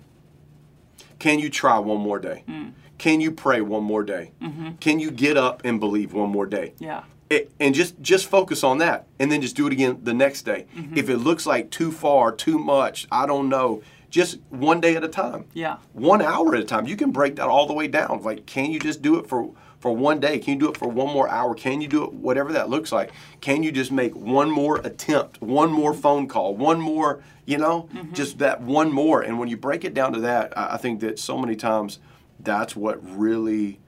Can 1.19 1.39
you 1.39 1.50
try 1.50 1.80
one 1.80 2.00
more 2.00 2.19
day? 2.19 2.44
Mm. 2.50 2.74
Can 2.98 3.21
you 3.21 3.31
pray 3.31 3.62
one 3.62 3.83
more 3.83 4.04
day? 4.04 4.31
Mm-hmm. 4.42 4.71
Can 4.81 5.00
you 5.00 5.12
get 5.12 5.38
up 5.38 5.62
and 5.63 5.80
believe 5.80 6.13
one 6.13 6.30
more 6.30 6.45
day? 6.45 6.74
Yeah. 6.80 7.04
It, 7.33 7.51
and 7.59 7.75
just 7.75 8.00
just 8.01 8.27
focus 8.27 8.63
on 8.63 8.77
that 8.80 9.07
and 9.19 9.31
then 9.31 9.41
just 9.41 9.56
do 9.56 9.68
it 9.68 9.74
again 9.74 10.00
the 10.03 10.13
next 10.13 10.44
day. 10.44 10.65
If 10.95 11.09
it 11.09 11.18
looks 11.18 11.45
like 11.45 11.69
too 11.69 11.91
far 11.91 12.31
too 12.31 12.57
much 12.59 13.07
i 13.12 13.25
don't 13.25 13.50
know. 13.50 13.81
Just 14.09 14.39
one 14.50 14.80
day 14.80 14.95
at 14.95 15.03
a 15.03 15.07
time. 15.07 15.45
Yeah. 15.53 15.77
one 15.94 16.21
hour 16.21 16.53
at 16.56 16.62
a 16.62 16.65
time. 16.65 16.85
You 16.85 16.95
can 16.95 17.12
break 17.12 17.35
that 17.38 17.47
all 17.47 17.65
the 17.65 17.74
way 17.74 17.88
down. 17.88 18.21
Like 18.24 18.45
can 18.45 18.71
you 18.71 18.80
just 18.80 19.01
do 19.01 19.18
it 19.19 19.27
for 19.27 19.51
for 19.80 19.95
one 19.95 20.19
day? 20.19 20.39
Can 20.39 20.53
you 20.53 20.59
do 20.59 20.69
it 20.69 20.77
for 20.77 20.88
one 20.88 21.12
more 21.13 21.27
hour? 21.27 21.53
Can 21.56 21.81
you 21.81 21.88
do 21.88 22.03
it 22.06 22.13
whatever 22.13 22.53
that 22.53 22.69
looks 22.69 22.91
like? 22.91 23.12
Can 23.41 23.63
you 23.63 23.71
just 23.71 23.91
make 23.91 24.15
one 24.15 24.50
more 24.50 24.77
attempt 24.77 25.41
one 25.41 25.71
more 25.71 25.94
phone 25.94 26.27
call 26.27 26.56
one 26.56 26.79
more 26.79 27.21
you 27.45 27.57
know? 27.57 27.89
Just 28.13 28.38
that 28.39 28.62
one 28.62 28.89
more. 28.94 29.21
And 29.21 29.38
when 29.38 29.50
you 29.50 29.57
break 29.57 29.83
it 29.83 29.94
down 29.94 30.13
to 30.13 30.19
that 30.21 30.57
i, 30.57 30.75
I 30.75 30.77
think 30.77 31.00
that 31.01 31.19
so 31.19 31.38
many 31.38 31.56
times 31.56 32.00
that's 32.39 32.75
what 32.75 32.97
really 33.18 33.79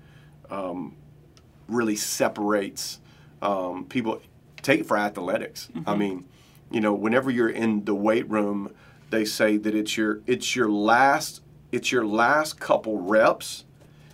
um, 0.50 0.96
really 1.68 1.96
separates 1.96 3.00
um, 3.46 3.86
people. 3.86 4.22
Take 4.62 4.82
it 4.82 4.86
for 4.88 4.98
athletics. 4.98 5.70
I 5.76 5.80
mm-hmm. 5.80 6.00
mean, 6.00 6.26
you 6.72 6.82
know, 6.82 6.94
whenever 6.94 7.30
you're 7.30 7.50
in 7.50 7.86
the 7.86 7.94
weight 7.94 8.28
room, 8.30 8.74
they 9.12 9.26
say 9.26 9.58
that 9.58 9.76
it's 9.76 9.96
your 9.96 10.22
it's 10.26 10.56
your 10.56 10.70
last 10.70 11.42
it's 11.72 11.92
your 11.92 12.06
last 12.06 12.60
couple 12.60 13.00
reps 13.00 13.66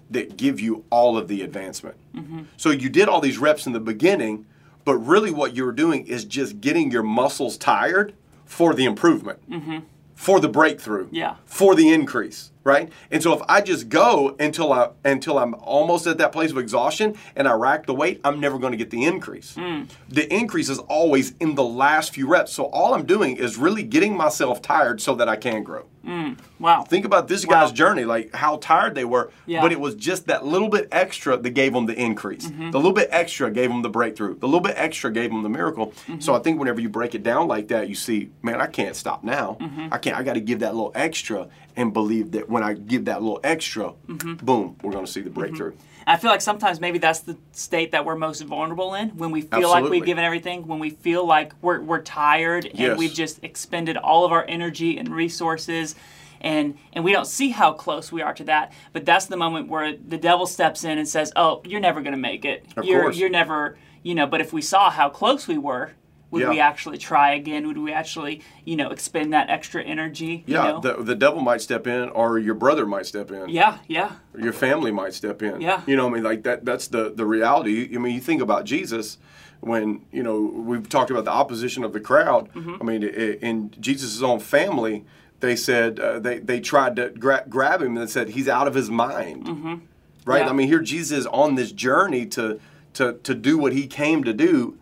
that 0.10 0.36
give 0.36 0.60
you 0.60 0.83
all 0.89 1.18
of 1.18 1.28
the 1.30 1.42
advancement. 1.42 1.95
Mm-hmm. 2.13 2.42
So 2.57 2.69
you 2.69 2.89
did 2.89 3.07
all 3.07 3.22
these 3.22 3.38
reps 3.38 3.66
in 3.66 3.72
the 3.72 3.80
beginning, 3.80 4.45
but 4.83 4.95
really 4.95 5.31
what 5.31 5.56
you're 5.56 5.72
doing 5.72 6.06
is 6.06 6.25
just 6.25 6.60
getting 6.60 6.92
your 6.92 7.04
muscles 7.04 7.57
tired 7.57 8.13
for 8.45 8.74
the 8.74 8.84
improvement, 8.84 9.39
mm-hmm. 9.50 9.80
for 10.13 10.42
the 10.42 10.50
breakthrough, 10.50 11.07
Yeah. 11.12 11.36
for 11.45 11.75
the 11.75 11.89
increase, 11.89 12.50
right? 12.63 12.90
And 13.10 13.22
so 13.24 13.34
if 13.34 13.42
I 13.48 13.62
just 13.62 13.90
go 13.90 14.36
until 14.40 14.72
I 14.72 14.90
until 15.04 15.38
I'm 15.38 15.56
almost 15.56 16.08
at 16.08 16.18
that 16.19 16.31
place 16.31 16.52
of 16.52 16.58
exhaustion 16.58 17.16
and 17.36 17.48
I 17.48 17.54
rack 17.54 17.86
the 17.86 17.94
weight, 17.94 18.22
I'm 18.24 18.40
never 18.40 18.60
going 18.60 18.72
to 18.72 18.78
get 18.78 18.90
the 18.90 19.04
increase. 19.04 19.56
Mm. 19.56 19.90
The 20.10 20.31
increase 20.34 20.69
is 20.69 20.80
always 20.80 21.34
in 21.40 21.56
the 21.56 21.63
last 21.63 22.13
few 22.13 22.28
reps. 22.28 22.54
So 22.54 22.66
all 22.66 22.94
I'm 22.94 23.06
doing 23.06 23.38
is 23.38 23.58
really 23.58 23.84
getting 23.84 24.16
myself 24.16 24.62
tired 24.62 25.02
so 25.02 25.16
that 25.16 25.28
I 25.28 25.36
can 25.36 25.63
grow. 25.63 25.86
Mm. 26.06 26.40
Wow. 26.60 26.84
Think 26.84 27.06
about 27.06 27.28
this 27.28 27.46
guy's 27.46 27.72
journey, 27.72 28.06
like 28.06 28.34
how 28.34 28.58
tired 28.58 28.96
they 28.96 29.06
were, 29.06 29.31
Yeah. 29.46 29.62
but 29.62 29.72
it 29.72 29.80
was 29.80 29.94
just 29.94 30.25
that 30.28 30.44
little 30.46 30.69
bit 30.69 30.88
extra 30.92 31.38
that 31.38 31.50
gave 31.52 31.74
them 31.74 31.86
the 31.86 31.94
increase. 31.94 32.48
Mm-hmm. 32.48 32.72
The 32.72 32.78
little 32.78 32.94
bit 32.94 33.10
extra 33.12 33.52
gave 33.52 33.69
them 33.69 33.84
the 33.84 33.90
breakthrough. 33.90 34.36
The 34.38 34.48
little 34.48 34.62
bit 34.62 34.74
extra 34.78 35.12
gave 35.12 35.30
them 35.30 35.44
the 35.44 35.50
miracle. 35.50 35.88
Mm-hmm. 35.88 36.19
So 36.19 36.34
I 36.34 36.40
think 36.40 36.60
whenever 36.60 36.81
you 36.81 36.90
break 36.90 37.13
it 37.13 37.22
down 37.22 37.48
like 37.48 37.68
that, 37.68 37.88
you 37.88 37.96
see, 37.96 38.31
man, 38.42 38.60
I 38.60 38.66
can't 38.68 38.96
stop 38.96 39.24
now. 39.24 39.58
Mm-hmm. 39.62 39.90
I 39.92 39.98
can't. 40.00 40.18
I 40.18 40.24
got 40.24 40.34
to 40.34 40.42
give 40.42 40.60
that 40.60 40.74
little 40.74 40.92
extra 40.96 41.48
and 41.76 41.94
believe 41.94 42.32
that 42.32 42.50
when 42.50 42.64
I 42.64 42.74
give 42.74 43.06
that 43.06 43.22
little 43.22 43.40
extra, 43.44 43.94
mm-hmm. 44.08 44.46
boom, 44.46 44.78
we're 44.82 44.92
going 44.92 45.06
to 45.06 45.12
see 45.12 45.22
the 45.22 45.30
mm-hmm. 45.30 45.40
breakthrough. 45.40 45.74
I 46.08 46.18
feel 46.18 46.32
like 46.32 46.42
sometimes 46.42 46.80
maybe 46.80 46.98
that's 46.98 47.20
the 47.20 47.38
state 47.51 47.92
that 47.92 48.06
we're 48.06 48.16
most 48.16 48.42
vulnerable 48.42 48.96
in 48.96 49.10
when 49.10 49.32
we 49.32 49.42
feel 49.42 49.70
like 49.70 49.86
we've 49.86 50.04
given 50.04 50.24
everything, 50.24 50.68
when 50.68 50.80
we 50.80 50.90
feel 50.90 51.25
like 51.25 51.54
we're, 51.62 51.80
we're 51.82 52.01
tired 52.01 52.66
and 52.66 52.80
Yes. 52.80 52.98
we've 52.98 53.13
just 53.13 53.44
expended 53.44 53.98
all 53.98 54.25
of 54.25 54.32
our 54.32 54.44
energy 54.48 54.98
and 54.98 55.10
resources 55.10 55.96
and 56.42 56.78
and 56.94 57.04
we 57.04 57.12
don't 57.12 57.28
see 57.28 57.50
how 57.50 57.72
close 57.72 58.12
we 58.12 58.22
are 58.22 58.34
to 58.34 58.44
that. 58.46 58.74
But 58.94 59.06
that's 59.06 59.28
the 59.28 59.38
moment 59.38 59.70
where 59.70 59.96
the 59.96 60.18
devil 60.18 60.48
steps 60.48 60.84
in 60.84 60.98
and 60.98 61.08
says, 61.08 61.32
"Oh, 61.36 61.62
you're 61.66 61.80
never 61.80 62.01
going 62.01 62.13
to 62.13 62.20
make 62.20 62.46
it. 62.46 62.66
Of 62.75 62.86
you're 62.86 63.04
course. 63.04 63.18
you're 63.18 63.30
never, 63.30 63.78
you 64.04 64.16
know, 64.16 64.25
but 64.25 64.42
if 64.42 64.51
we 64.51 64.62
saw 64.62 64.90
how 64.90 65.10
close 65.10 65.48
we 65.48 65.60
were, 65.60 65.92
would 66.32 66.42
Yeah. 66.42 66.50
we 66.50 66.60
actually 66.60 66.98
try 66.98 67.34
again? 67.36 67.68
Would 67.68 67.78
we 67.78 67.92
actually, 67.94 68.42
you 68.66 68.76
know, 68.76 68.90
expend 68.90 69.34
that 69.34 69.50
extra 69.50 69.84
energy? 69.84 70.44
you 70.48 70.56
Yeah, 70.56 70.64
know? 70.72 70.80
the, 70.80 71.04
the 71.04 71.16
devil 71.16 71.42
might 71.42 71.62
step 71.62 71.86
in, 71.86 72.10
or 72.10 72.40
your 72.40 72.56
brother 72.56 72.86
might 72.86 73.06
step 73.06 73.32
in. 73.32 73.50
yeah, 73.50 73.78
yeah. 73.88 74.14
your 74.38 74.54
family 74.54 74.92
might 74.92 75.14
step 75.14 75.42
in. 75.44 75.62
Yeah. 75.62 75.82
You 75.86 75.96
know, 75.98 76.08
I 76.08 76.10
mean, 76.10 76.24
like 76.24 76.44
that. 76.44 76.66
That's 76.66 76.88
the 76.88 77.12
the 77.14 77.26
reality. 77.26 77.94
I 77.94 77.98
mean, 78.00 78.16
you 78.16 78.22
think 78.22 78.42
about 78.42 78.64
Jesus 78.66 79.18
when 79.60 80.02
you 80.12 80.24
know 80.24 80.40
we've 80.42 80.88
talked 80.90 81.12
about 81.12 81.26
the 81.26 81.32
opposition 81.32 81.84
of 81.84 81.94
the 81.94 82.00
crowd. 82.00 82.52
Mm-hmm. 82.54 82.76
I 82.82 82.84
mean, 82.84 83.04
in 83.04 83.72
Jesus' 83.80 84.22
own 84.22 84.40
family, 84.40 85.06
they 85.42 85.56
said 85.56 86.00
uh, 86.00 86.20
they 86.20 86.40
they 86.40 86.60
tried 86.60 86.96
to 86.96 87.10
gra- 87.10 87.46
grab 87.50 87.82
him 87.82 87.98
and 87.98 88.10
said 88.10 88.30
he's 88.30 88.48
out 88.48 88.68
of 88.68 88.74
his 88.74 88.90
mind. 88.90 89.48
Right. 89.48 89.56
Mm-hmm. 89.56 90.32
Yeah. 90.32 90.50
I 90.50 90.54
mean, 90.54 90.68
here 90.68 90.80
Jesus 90.82 91.20
is 91.20 91.28
on 91.28 91.56
this 91.56 91.72
journey 91.72 92.26
to 92.28 92.60
to 92.94 93.14
to 93.24 93.34
do 93.36 93.58
what 93.58 93.74
he 93.74 93.86
came 93.88 94.24
to 94.24 94.34
do, 94.34 94.78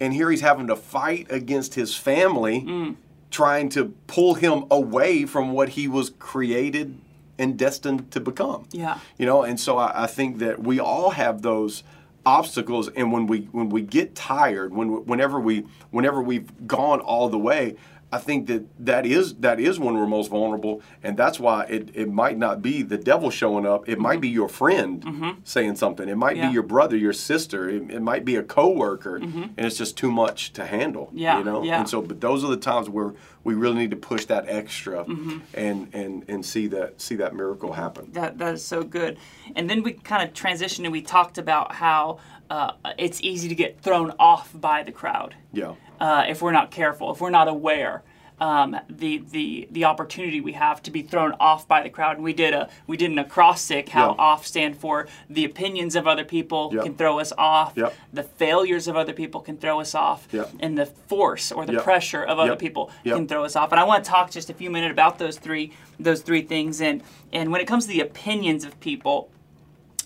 and 0.00 0.12
here 0.12 0.30
he's 0.30 0.40
having 0.40 0.66
to 0.68 0.76
fight 0.76 1.26
against 1.30 1.74
his 1.74 1.94
family 1.94 2.62
Mm. 2.62 2.96
trying 3.30 3.68
to 3.70 3.86
pull 4.06 4.34
him 4.34 4.64
away 4.70 5.24
from 5.26 5.52
what 5.52 5.70
he 5.70 5.88
was 5.88 6.10
created 6.18 6.98
and 7.38 7.58
destined 7.58 8.10
to 8.12 8.20
become. 8.20 8.64
Yeah. 8.70 8.98
You 9.18 9.26
know, 9.26 9.42
and 9.42 9.58
so 9.58 9.76
I, 9.78 10.04
I 10.04 10.06
think 10.06 10.38
that 10.38 10.62
we 10.62 10.78
all 10.78 11.10
have 11.10 11.42
those 11.42 11.82
obstacles 12.26 12.88
and 12.96 13.12
when 13.12 13.26
we 13.26 13.40
when 13.52 13.68
we 13.68 13.82
get 13.82 14.14
tired 14.14 14.72
when 14.72 15.04
whenever 15.04 15.38
we 15.38 15.62
whenever 15.90 16.22
we've 16.22 16.66
gone 16.66 16.98
all 17.00 17.28
the 17.28 17.38
way 17.38 17.76
I 18.12 18.18
think 18.18 18.46
that 18.46 18.64
that 18.86 19.04
is 19.06 19.34
that 19.36 19.58
is 19.58 19.78
when 19.80 19.94
we're 19.94 20.06
most 20.06 20.30
vulnerable, 20.30 20.82
and 21.02 21.16
that's 21.16 21.40
why 21.40 21.64
it, 21.64 21.90
it 21.94 22.08
might 22.12 22.38
not 22.38 22.62
be 22.62 22.82
the 22.82 22.96
devil 22.96 23.28
showing 23.30 23.66
up. 23.66 23.88
It 23.88 23.98
might 23.98 24.20
be 24.20 24.28
your 24.28 24.48
friend 24.48 25.36
saying 25.44 25.76
something. 25.76 26.08
It 26.08 26.16
might 26.16 26.34
Mm-hmm. 26.34 26.42
Yeah. 26.42 26.48
be 26.48 26.54
your 26.54 26.62
brother, 26.62 26.96
your 26.96 27.12
sister. 27.12 27.68
It, 27.68 27.90
it 27.90 28.00
might 28.02 28.24
be 28.24 28.36
a 28.36 28.42
coworker, 28.42 29.16
and 29.16 29.54
it's 29.58 29.76
just 29.78 29.96
too 29.96 30.10
much 30.12 30.52
to 30.54 30.64
handle. 30.66 31.06
Mm-hmm. 31.06 31.18
Yeah, 31.18 31.38
you 31.38 31.44
know. 31.44 31.62
yeah. 31.62 31.78
And 31.80 31.88
so, 31.88 32.02
but 32.02 32.20
those 32.20 32.42
are 32.44 32.50
the 32.50 32.56
times 32.56 32.88
where 32.88 33.14
we 33.44 33.54
really 33.54 33.76
need 33.76 33.90
to 33.90 33.96
push 33.96 34.24
that 34.26 34.44
extra 34.48 35.04
Mm-hmm. 35.04 35.38
and 35.54 35.88
and 35.92 36.24
and 36.28 36.44
see 36.46 36.66
that 36.68 37.00
see 37.00 37.16
that 37.16 37.34
miracle 37.34 37.72
happen. 37.72 38.10
That 38.12 38.38
that 38.38 38.54
is 38.54 38.64
so 38.64 38.82
good. 38.84 39.18
And 39.56 39.68
then 39.68 39.82
we 39.82 39.92
kind 39.92 40.26
of 40.26 40.34
transitioned 40.34 40.84
and 40.84 40.92
we 40.92 41.02
talked 41.02 41.36
about 41.38 41.72
how 41.74 42.18
uh, 42.50 42.72
it's 42.98 43.20
easy 43.22 43.48
to 43.48 43.54
get 43.54 43.80
thrown 43.80 44.12
off 44.18 44.50
by 44.54 44.82
the 44.82 44.92
crowd 44.92 45.34
Yeah. 45.52 45.74
Uh, 46.04 46.24
if 46.28 46.42
we're 46.42 46.52
not 46.60 46.70
careful, 46.70 47.10
if 47.12 47.20
we're 47.22 47.30
not 47.40 47.48
aware. 47.48 48.02
Um, 48.40 48.76
the 48.90 49.22
the 49.30 49.68
the 49.70 49.84
opportunity 49.84 50.40
we 50.40 50.54
have 50.54 50.82
to 50.82 50.90
be 50.90 51.02
thrown 51.02 51.32
off 51.38 51.68
by 51.68 51.82
the 51.82 51.88
crowd, 51.88 52.16
and 52.16 52.24
we 52.24 52.32
did 52.32 52.52
a 52.52 52.68
we 52.88 52.96
did 52.96 53.10
an 53.12 53.18
acrostic 53.20 53.88
how 53.90 54.08
Yeah. 54.10 54.22
off 54.28 54.44
stand 54.44 54.76
for 54.76 55.06
the 55.30 55.44
opinions 55.44 55.94
of 55.94 56.04
other 56.08 56.24
people 56.24 56.62
can 56.82 56.94
throw 56.96 57.20
us 57.20 57.32
off, 57.38 57.72
the 58.12 58.24
failures 58.24 58.88
of 58.88 58.96
other 58.96 59.12
people 59.12 59.40
can 59.40 59.56
throw 59.56 59.78
us 59.80 59.94
off, 59.94 60.26
and 60.60 60.76
the 60.76 60.84
force 60.86 61.52
or 61.52 61.64
the 61.64 61.74
pressure 61.84 62.24
of 62.24 62.38
other 62.40 62.50
people 62.56 62.90
can 63.14 63.28
throw 63.28 63.44
us 63.44 63.54
off. 63.56 63.70
And 63.70 63.80
I 63.80 63.84
want 63.84 64.04
to 64.04 64.10
talk 64.10 64.32
just 64.32 64.50
a 64.50 64.54
few 64.54 64.68
minutes 64.68 64.92
about 64.92 65.18
those 65.18 65.38
three 65.38 65.66
those 66.00 66.20
three 66.20 66.42
things. 66.42 66.80
And 66.82 67.02
and 67.32 67.52
when 67.52 67.60
it 67.62 67.68
comes 67.68 67.84
to 67.86 67.92
the 67.92 68.00
opinions 68.00 68.64
of 68.64 68.72
people, 68.80 69.30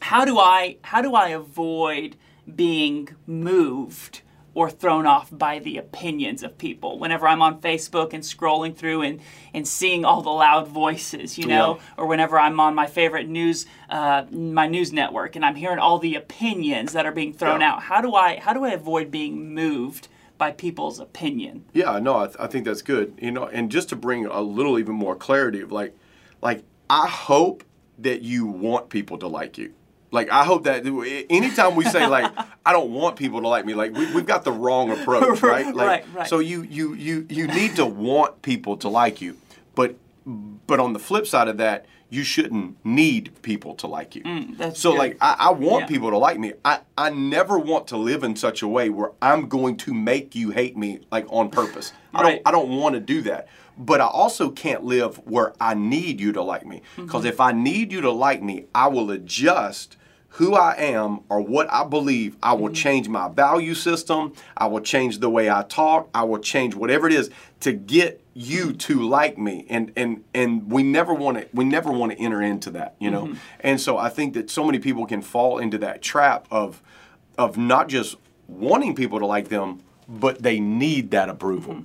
how 0.01 0.27
do 0.27 0.39
I 0.39 0.77
how 0.83 1.01
do 1.01 1.15
I 1.15 1.29
avoid 1.29 2.11
being 2.65 3.09
moved 3.27 4.21
or 4.59 4.69
thrown 4.69 5.07
off 5.07 5.29
by 5.31 5.61
the 5.61 5.79
opinions 5.79 6.43
of 6.43 6.59
people 6.59 6.99
whenever 6.99 7.29
I'm 7.29 7.41
on 7.43 7.61
Facebook 7.61 8.13
and 8.13 8.25
scrolling 8.25 8.75
through 8.75 9.03
and, 9.03 9.21
and 9.55 9.69
seeing 9.69 10.05
all 10.05 10.21
the 10.21 10.31
loud 10.31 10.67
voices, 10.67 11.39
you 11.39 11.47
know, 11.47 11.77
Yeah. 11.77 11.83
or 11.97 12.07
whenever 12.07 12.37
I'm 12.41 12.59
on 12.59 12.75
my 12.75 12.87
favorite 12.89 13.29
news 13.29 13.67
uh, 13.89 14.25
my 14.33 14.67
news 14.67 14.93
network 14.93 15.37
and 15.37 15.45
I'm 15.45 15.55
hearing 15.55 15.79
all 15.79 16.01
the 16.01 16.17
opinions 16.17 16.93
that 16.95 17.07
are 17.07 17.13
being 17.13 17.33
thrown 17.33 17.61
Yeah. 17.61 17.75
out. 17.75 17.83
How 17.83 18.01
do 18.01 18.17
I 18.17 18.41
how 18.41 18.53
do 18.53 18.65
I 18.65 18.71
avoid 18.73 19.13
being 19.13 19.55
moved 19.55 20.09
by 20.39 20.51
people's 20.51 20.99
opinion? 20.99 21.65
Yeah, 21.73 22.01
no, 22.01 22.19
I, 22.19 22.27
th- 22.27 22.37
I 22.41 22.49
think 22.49 22.65
that's 22.65 22.83
good. 22.83 23.15
You 23.23 23.31
know, 23.31 23.45
and 23.47 23.71
just 23.71 23.89
to 23.91 23.97
bring 23.97 24.27
a 24.27 24.41
little 24.41 24.77
even 24.81 24.95
more 24.97 25.15
clarity 25.15 25.61
of 25.61 25.71
like, 25.71 25.95
like 26.43 26.65
I 26.91 27.07
hope 27.07 27.63
that 27.99 28.23
you 28.23 28.45
want 28.47 28.89
people 28.89 29.19
to 29.19 29.29
like 29.29 29.57
you. 29.57 29.73
Like 30.11 30.31
I 30.31 30.45
hope 30.45 30.65
that 30.65 30.87
anytime 31.31 31.75
we 31.77 31.85
say 31.85 32.07
like 32.07 32.33
I 32.67 32.73
don't 32.73 32.91
want 32.91 33.17
people 33.17 33.41
to 33.43 33.49
like 33.49 33.65
me, 33.67 33.75
like 33.75 33.93
we, 33.95 34.07
we've 34.13 34.27
got 34.27 34.45
the 34.45 34.53
wrong 34.53 34.91
approach, 34.91 35.43
right? 35.55 35.67
Like, 35.75 35.87
Right, 35.89 36.05
right. 36.15 36.27
So 36.29 36.39
you 36.39 36.63
you 36.63 36.95
you 36.95 37.27
you 37.29 37.47
need 37.47 37.77
to 37.77 37.87
want 37.87 38.43
people 38.43 38.77
to 38.79 38.89
like 38.89 39.21
you, 39.21 39.37
but 39.75 39.97
but 40.67 40.81
on 40.81 40.93
the 40.93 40.99
flip 40.99 41.27
side 41.27 41.49
of 41.49 41.57
that, 41.59 41.87
you 42.11 42.23
shouldn't 42.25 42.83
need 42.85 43.33
people 43.43 43.75
to 43.77 43.87
like 43.87 44.15
you. 44.17 44.23
Mm, 44.23 44.57
that's 44.57 44.81
so 44.81 44.93
good. 44.93 44.99
like 44.99 45.17
I, 45.21 45.37
I 45.39 45.51
want 45.53 45.83
Yeah. 45.83 45.87
people 45.89 46.11
to 46.11 46.17
like 46.19 46.39
me. 46.39 46.55
I, 46.65 46.81
I 46.97 47.11
never 47.11 47.59
want 47.59 47.87
to 47.89 47.99
live 47.99 48.25
in 48.25 48.35
such 48.37 48.63
a 48.63 48.69
way 48.69 48.89
where 48.89 49.13
I'm 49.21 49.49
going 49.49 49.77
to 49.79 49.93
make 49.93 50.35
you 50.35 50.51
hate 50.51 50.75
me 50.77 51.01
like 51.11 51.27
on 51.29 51.51
purpose. 51.51 51.93
I 52.15 52.23
don't 52.23 52.43
I 52.47 52.51
don't 52.51 52.71
want 52.79 52.95
to 52.95 53.01
do 53.01 53.21
that. 53.23 53.49
But 53.81 54.01
I 54.01 54.07
also 54.07 54.51
can't 54.51 54.85
live 54.85 55.19
where 55.27 55.53
I 55.61 55.75
need 55.75 56.19
you 56.19 56.33
to 56.33 56.43
like 56.43 56.67
me. 56.67 56.81
Because 56.97 57.23
Mm-hmm. 57.25 57.29
if 57.29 57.41
I 57.41 57.53
need 57.53 57.93
you 57.93 58.01
to 58.01 58.11
like 58.11 58.43
me, 58.43 58.65
I 58.75 58.89
will 58.89 59.11
adjust 59.11 59.97
who 60.31 60.55
I 60.55 60.75
am 60.77 61.21
or 61.29 61.41
what 61.41 61.73
I 61.73 61.85
believe. 61.85 62.37
I 62.43 62.53
will 62.53 62.67
mm-hmm. 62.67 62.75
change 62.75 63.09
my 63.09 63.29
value 63.29 63.75
system. 63.75 64.35
I 64.57 64.67
will 64.67 64.81
change 64.81 65.19
the 65.19 65.31
way 65.31 65.51
I 65.51 65.63
talk. 65.63 66.09
I 66.15 66.25
will 66.25 66.39
change 66.39 66.75
whatever 66.75 67.07
it 67.07 67.13
is 67.13 67.31
to 67.61 67.73
get 67.73 68.23
you 68.35 68.67
mm-hmm. 68.67 68.77
to 68.77 69.09
like 69.09 69.39
me. 69.39 69.67
And 69.69 69.93
and 69.97 70.25
and 70.35 70.71
we 70.71 70.83
never 70.83 71.15
want 71.15 71.39
to 71.39 71.49
we 71.53 71.65
never 71.65 71.91
want 71.91 72.13
to 72.13 72.19
enter 72.19 72.43
into 72.43 72.71
that, 72.73 72.95
you 72.99 73.11
know. 73.11 73.27
Mm-hmm. 73.27 73.39
And 73.61 73.81
so 73.81 73.99
I 73.99 74.09
think 74.09 74.35
that 74.35 74.51
so 74.51 74.65
many 74.65 74.79
people 74.79 75.07
can 75.07 75.23
fall 75.23 75.59
into 75.59 75.79
that 75.79 76.03
trap 76.03 76.47
of 76.51 76.83
of 77.37 77.57
not 77.57 77.89
just 77.89 78.17
wanting 78.47 78.95
people 78.95 79.19
to 79.19 79.27
like 79.27 79.49
them, 79.49 79.81
but 80.09 80.43
they 80.43 80.61
need 80.61 81.11
that 81.11 81.29
approval. 81.29 81.85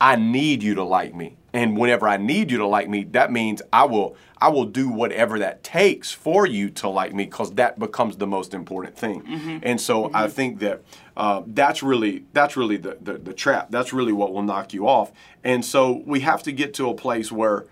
I 0.00 0.16
need 0.16 0.62
you 0.62 0.74
to 0.76 0.84
like 0.84 1.14
me. 1.14 1.36
And 1.52 1.76
whenever 1.76 2.06
I 2.08 2.16
need 2.16 2.50
you 2.50 2.58
to 2.58 2.66
like 2.66 2.88
me, 2.88 3.04
that 3.12 3.32
means 3.32 3.62
I 3.72 3.84
will 3.84 4.16
I 4.40 4.48
will 4.48 4.64
do 4.64 4.88
whatever 4.88 5.38
that 5.40 5.62
takes 5.62 6.10
for 6.12 6.46
you 6.46 6.70
to 6.70 6.88
like 6.88 7.12
me 7.14 7.24
because 7.24 7.52
that 7.54 7.78
becomes 7.78 8.16
the 8.16 8.26
most 8.26 8.54
important 8.54 8.96
thing. 8.96 9.22
And 9.62 9.80
so 9.80 10.10
I 10.14 10.28
think 10.28 10.60
that 10.60 10.82
uh, 11.16 11.42
that's 11.46 11.82
really 11.82 12.24
that's 12.32 12.56
really 12.56 12.76
the, 12.76 12.96
the 13.00 13.14
the 13.14 13.34
trap. 13.34 13.68
That's 13.70 13.92
really 13.92 14.12
what 14.12 14.32
will 14.32 14.42
knock 14.42 14.72
you 14.72 14.88
off. 14.88 15.12
And 15.44 15.64
so 15.64 16.02
we 16.06 16.20
have 16.20 16.42
to 16.44 16.52
get 16.52 16.72
to 16.74 16.88
a 16.88 16.94
place 16.94 17.30
where 17.32 17.66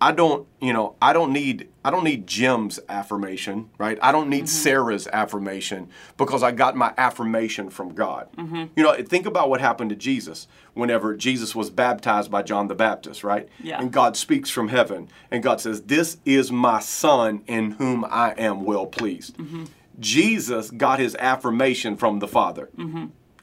I 0.00 0.12
don't, 0.12 0.46
you 0.60 0.72
know, 0.72 0.96
I 1.00 1.12
don't 1.12 1.32
need 1.32 1.68
I 1.84 1.90
don't 1.90 2.04
need 2.04 2.26
Jim's 2.26 2.80
affirmation, 2.88 3.70
right? 3.78 3.98
I 4.02 4.10
don't 4.10 4.28
need 4.28 4.44
mm-hmm. 4.44 4.46
Sarah's 4.46 5.06
affirmation 5.08 5.88
because 6.16 6.42
I 6.42 6.50
got 6.50 6.76
my 6.76 6.94
affirmation 6.96 7.70
from 7.70 7.94
God. 7.94 8.28
Mm-hmm. 8.36 8.64
You 8.74 8.82
know, 8.82 8.94
think 9.02 9.26
about 9.26 9.50
what 9.50 9.60
happened 9.60 9.90
to 9.90 9.96
Jesus 9.96 10.48
whenever 10.72 11.14
Jesus 11.14 11.54
was 11.54 11.70
baptized 11.70 12.30
by 12.30 12.42
John 12.42 12.68
the 12.68 12.74
Baptist, 12.74 13.22
right? 13.22 13.48
Yeah. 13.62 13.80
And 13.80 13.92
God 13.92 14.16
speaks 14.16 14.50
from 14.50 14.68
heaven 14.68 15.08
and 15.30 15.42
God 15.42 15.60
says, 15.60 15.82
"This 15.82 16.18
is 16.24 16.50
my 16.50 16.80
son 16.80 17.42
in 17.46 17.72
whom 17.72 18.04
I 18.04 18.32
am 18.32 18.64
well 18.64 18.86
pleased." 18.86 19.36
Mm-hmm. 19.36 19.64
Jesus 20.00 20.70
got 20.70 20.98
his 20.98 21.14
affirmation 21.16 21.96
from 21.96 22.18
the 22.18 22.28
Father. 22.28 22.68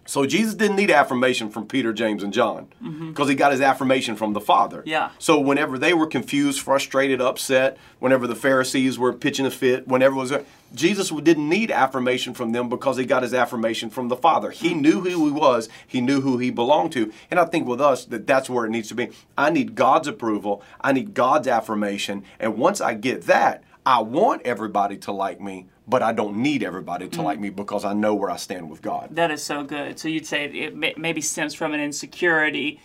So 0.05 0.25
Jesus 0.25 0.55
didn't 0.55 0.77
need 0.77 0.91
affirmation 0.91 1.50
from 1.50 1.67
Peter, 1.67 1.93
James, 1.93 2.24
and 2.24 2.34
John 2.34 2.67
mm-hmm. 2.84 3.10
because 3.10 3.29
he 3.29 3.36
got 3.36 3.51
his 3.51 3.62
affirmation 3.62 4.15
from 4.15 4.34
the 4.34 4.41
Father. 4.41 4.84
Yeah. 4.86 5.12
So 5.20 5.39
whenever 5.39 5.77
they 5.77 5.93
were 5.93 6.08
confused, 6.08 6.62
frustrated, 6.62 7.22
upset, 7.22 7.77
whenever 8.00 8.27
the 8.27 8.36
Pharisees 8.36 8.98
were 8.98 9.13
pitching 9.13 9.46
a 9.46 9.51
fit, 9.51 9.88
whenever 9.88 10.15
it 10.15 10.20
was 10.20 10.34
Jesus 10.74 11.10
didn't 11.10 11.50
need 11.50 11.70
affirmation 11.70 12.34
from 12.34 12.51
them 12.51 12.70
because 12.70 12.98
he 12.98 13.05
got 13.05 13.24
his 13.24 13.34
affirmation 13.34 13.89
from 13.89 14.08
the 14.08 14.15
Father. 14.15 14.51
He 14.51 14.72
mm-hmm. 14.72 14.81
knew 14.81 15.01
who 15.01 15.25
he 15.25 15.31
was, 15.31 15.70
he 15.86 16.01
knew 16.01 16.22
who 16.22 16.38
he 16.38 16.50
belonged 16.50 16.93
to. 16.93 17.12
And 17.29 17.39
I 17.39 17.46
think 17.46 17.67
with 17.67 17.81
us 17.81 18.05
that 18.05 18.25
that's 18.25 18.50
where 18.50 18.65
it 18.65 18.72
needs 18.72 18.88
to 18.89 18.96
be. 18.96 19.10
I 19.38 19.50
need 19.50 19.75
God's 19.75 20.08
approval, 20.08 20.63
I 20.79 20.93
need 20.93 21.13
God's 21.13 21.48
affirmation, 21.48 22.24
and 22.39 22.58
once 22.58 22.81
I 22.81 22.93
get 22.96 23.24
that, 23.24 23.63
I 23.86 24.01
want 24.01 24.43
everybody 24.43 24.98
to 24.98 25.12
like 25.12 25.41
me, 25.41 25.67
but 25.91 26.01
I 26.01 26.13
don't 26.13 26.38
need 26.38 26.63
everybody 26.63 27.10
to 27.10 27.21
like 27.21 27.38
me 27.38 27.50
because 27.50 27.83
I 27.83 27.91
know 27.93 28.15
where 28.15 28.29
I 28.31 28.38
stand 28.38 28.69
with 28.71 28.81
God. 28.81 29.10
That 29.12 29.29
is 29.29 29.43
so 29.43 29.63
good. 29.65 30.00
So 30.00 30.07
you'd 30.07 30.25
say 30.25 30.45
it 30.45 30.74
may, 30.75 30.93
maybe 30.98 31.19
stems 31.19 31.53
from 31.53 31.74
an 31.74 31.81
insecurity, 31.81 32.79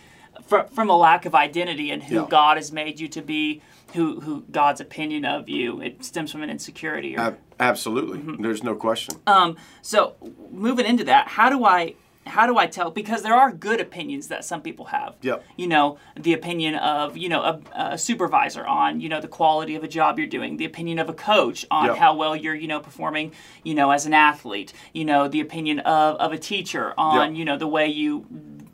from, 0.44 0.66
from 0.66 0.90
a 0.90 0.96
lack 0.96 1.24
of 1.24 1.32
identity 1.32 1.92
and 1.92 2.02
who 2.02 2.16
Yeah. 2.16 2.26
God 2.28 2.56
has 2.56 2.72
made 2.72 2.98
you 2.98 3.06
to 3.08 3.22
be, 3.22 3.62
who 3.94 4.20
who 4.20 4.44
God's 4.50 4.80
opinion 4.80 5.24
of 5.24 5.48
you. 5.48 5.80
It 5.80 6.04
stems 6.04 6.32
from 6.32 6.42
an 6.42 6.50
insecurity. 6.50 7.16
Or, 7.16 7.20
Ab- 7.20 7.38
Absolutely. 7.60 8.36
There's 8.42 8.64
no 8.64 8.74
question. 8.74 9.14
Um, 9.28 9.56
so 9.82 10.16
moving 10.50 10.84
into 10.84 11.04
that, 11.04 11.28
how 11.28 11.48
do 11.48 11.64
I 11.64 11.94
how 12.26 12.46
do 12.46 12.58
I 12.58 12.66
tell? 12.66 12.90
Because 12.90 13.22
there 13.22 13.34
are 13.34 13.52
good 13.52 13.80
opinions 13.80 14.28
that 14.28 14.44
some 14.44 14.60
people 14.60 14.86
have. 14.86 15.14
Yep. 15.22 15.44
You 15.56 15.68
know, 15.68 15.98
the 16.18 16.32
opinion 16.34 16.74
of 16.74 17.16
you 17.16 17.28
know 17.28 17.42
a, 17.42 17.60
a 17.92 17.98
supervisor 17.98 18.66
on 18.66 19.00
you 19.00 19.08
know 19.08 19.20
the 19.20 19.28
quality 19.28 19.74
of 19.76 19.84
a 19.84 19.88
job 19.88 20.18
you're 20.18 20.26
doing, 20.28 20.56
the 20.56 20.64
opinion 20.64 20.98
of 20.98 21.08
a 21.08 21.14
coach 21.14 21.64
on 21.70 21.86
Yep. 21.86 21.96
how 21.96 22.14
well 22.16 22.34
you're 22.36 22.54
you 22.54 22.68
know 22.68 22.80
performing 22.80 23.32
you 23.64 23.74
know 23.74 23.90
as 23.90 24.06
an 24.06 24.14
athlete. 24.14 24.72
You 24.92 25.04
know, 25.04 25.28
the 25.28 25.40
opinion 25.40 25.80
of 25.80 26.16
of 26.16 26.32
a 26.32 26.38
teacher 26.38 26.94
on 26.98 27.30
Yep. 27.34 27.38
you 27.38 27.44
know 27.44 27.56
the 27.56 27.68
way 27.68 27.86
you 27.86 28.26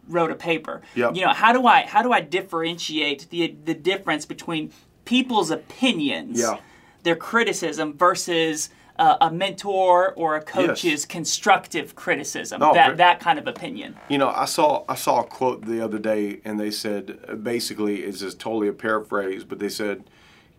wrote 0.08 0.30
a 0.30 0.34
paper. 0.34 0.82
Yep. 0.94 1.14
You 1.16 1.22
know, 1.26 1.32
how 1.32 1.52
do 1.52 1.66
I 1.66 1.82
how 1.82 2.02
do 2.02 2.12
I 2.12 2.20
differentiate 2.20 3.28
the 3.30 3.54
the 3.64 3.74
difference 3.74 4.26
between 4.26 4.72
people's 5.04 5.50
opinions, 5.50 6.38
Yeah. 6.40 6.58
their 7.02 7.16
criticism 7.16 7.96
versus 7.96 8.70
uh, 8.98 9.16
a 9.20 9.30
mentor 9.30 10.12
or 10.14 10.36
a 10.36 10.42
coach's 10.42 11.06
constructive 11.06 11.94
criticism, 11.94 12.60
No, 12.60 12.74
that 12.74 12.96
that 12.98 13.20
kind 13.20 13.38
of 13.38 13.46
opinion. 13.46 13.96
You 14.08 14.18
know, 14.18 14.28
I 14.28 14.44
saw 14.44 14.84
I 14.88 14.94
saw 14.94 15.20
a 15.20 15.24
quote 15.24 15.64
the 15.66 15.80
other 15.80 15.98
day, 15.98 16.40
and 16.44 16.60
they 16.60 16.70
said 16.70 17.42
basically 17.42 18.02
it's 18.02 18.20
just 18.20 18.38
totally 18.38 18.68
a 18.68 18.72
paraphrase, 18.72 19.44
but 19.44 19.58
they 19.58 19.68
said, 19.68 20.04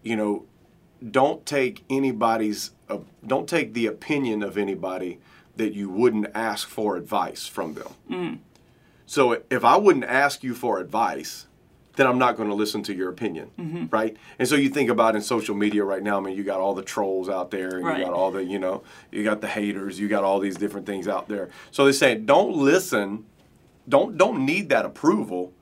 you 0.01 0.15
know, 0.15 0.45
don't 1.11 1.45
take 1.45 1.83
anybody's 1.89 2.71
uh, 2.89 2.97
don't 3.25 3.47
take 3.47 3.73
the 3.73 3.85
opinion 3.85 4.41
of 4.43 4.57
anybody 4.57 5.19
that 5.55 5.73
you 5.73 5.89
wouldn't 5.89 6.27
ask 6.33 6.67
for 6.67 6.95
advice 6.95 7.45
from 7.45 7.75
them. 7.75 8.39
So 9.05 9.43
if 9.51 9.63
I 9.63 9.77
wouldn't 9.77 10.05
ask 10.05 10.43
you 10.43 10.55
for 10.55 10.79
advice, 10.79 11.45
then 11.95 12.07
I'm 12.07 12.17
not 12.17 12.37
going 12.37 12.49
to 12.49 12.55
listen 12.55 12.81
to 12.83 12.93
your 12.95 13.09
opinion, 13.09 13.51
mm-hmm. 13.57 13.85
right? 13.91 14.17
And 14.39 14.47
so 14.47 14.55
you 14.55 14.69
think 14.69 14.89
about 14.89 15.15
in 15.15 15.21
social 15.21 15.55
media 15.55 15.83
right 15.83 16.01
now. 16.01 16.17
I 16.17 16.21
mean, 16.21 16.35
you 16.35 16.43
got 16.43 16.59
all 16.59 16.73
the 16.73 16.83
trolls 16.83 17.29
out 17.29 17.51
there, 17.51 17.77
and 17.77 17.85
Right. 17.85 17.99
you 17.99 18.05
got 18.05 18.13
all 18.13 18.31
the 18.31 18.43
you 18.43 18.59
know, 18.59 18.83
you 19.11 19.23
got 19.23 19.41
the 19.41 19.47
haters, 19.47 19.99
you 19.99 20.07
got 20.07 20.23
all 20.23 20.39
these 20.39 20.55
different 20.57 20.85
things 20.85 21.07
out 21.07 21.27
there. 21.27 21.49
So 21.71 21.85
they 21.85 21.91
say 21.91 22.15
don't 22.15 22.55
listen, 22.55 23.25
don't 23.87 24.17
don't 24.17 24.45
need 24.45 24.69
that 24.69 24.85
approval 24.85 25.53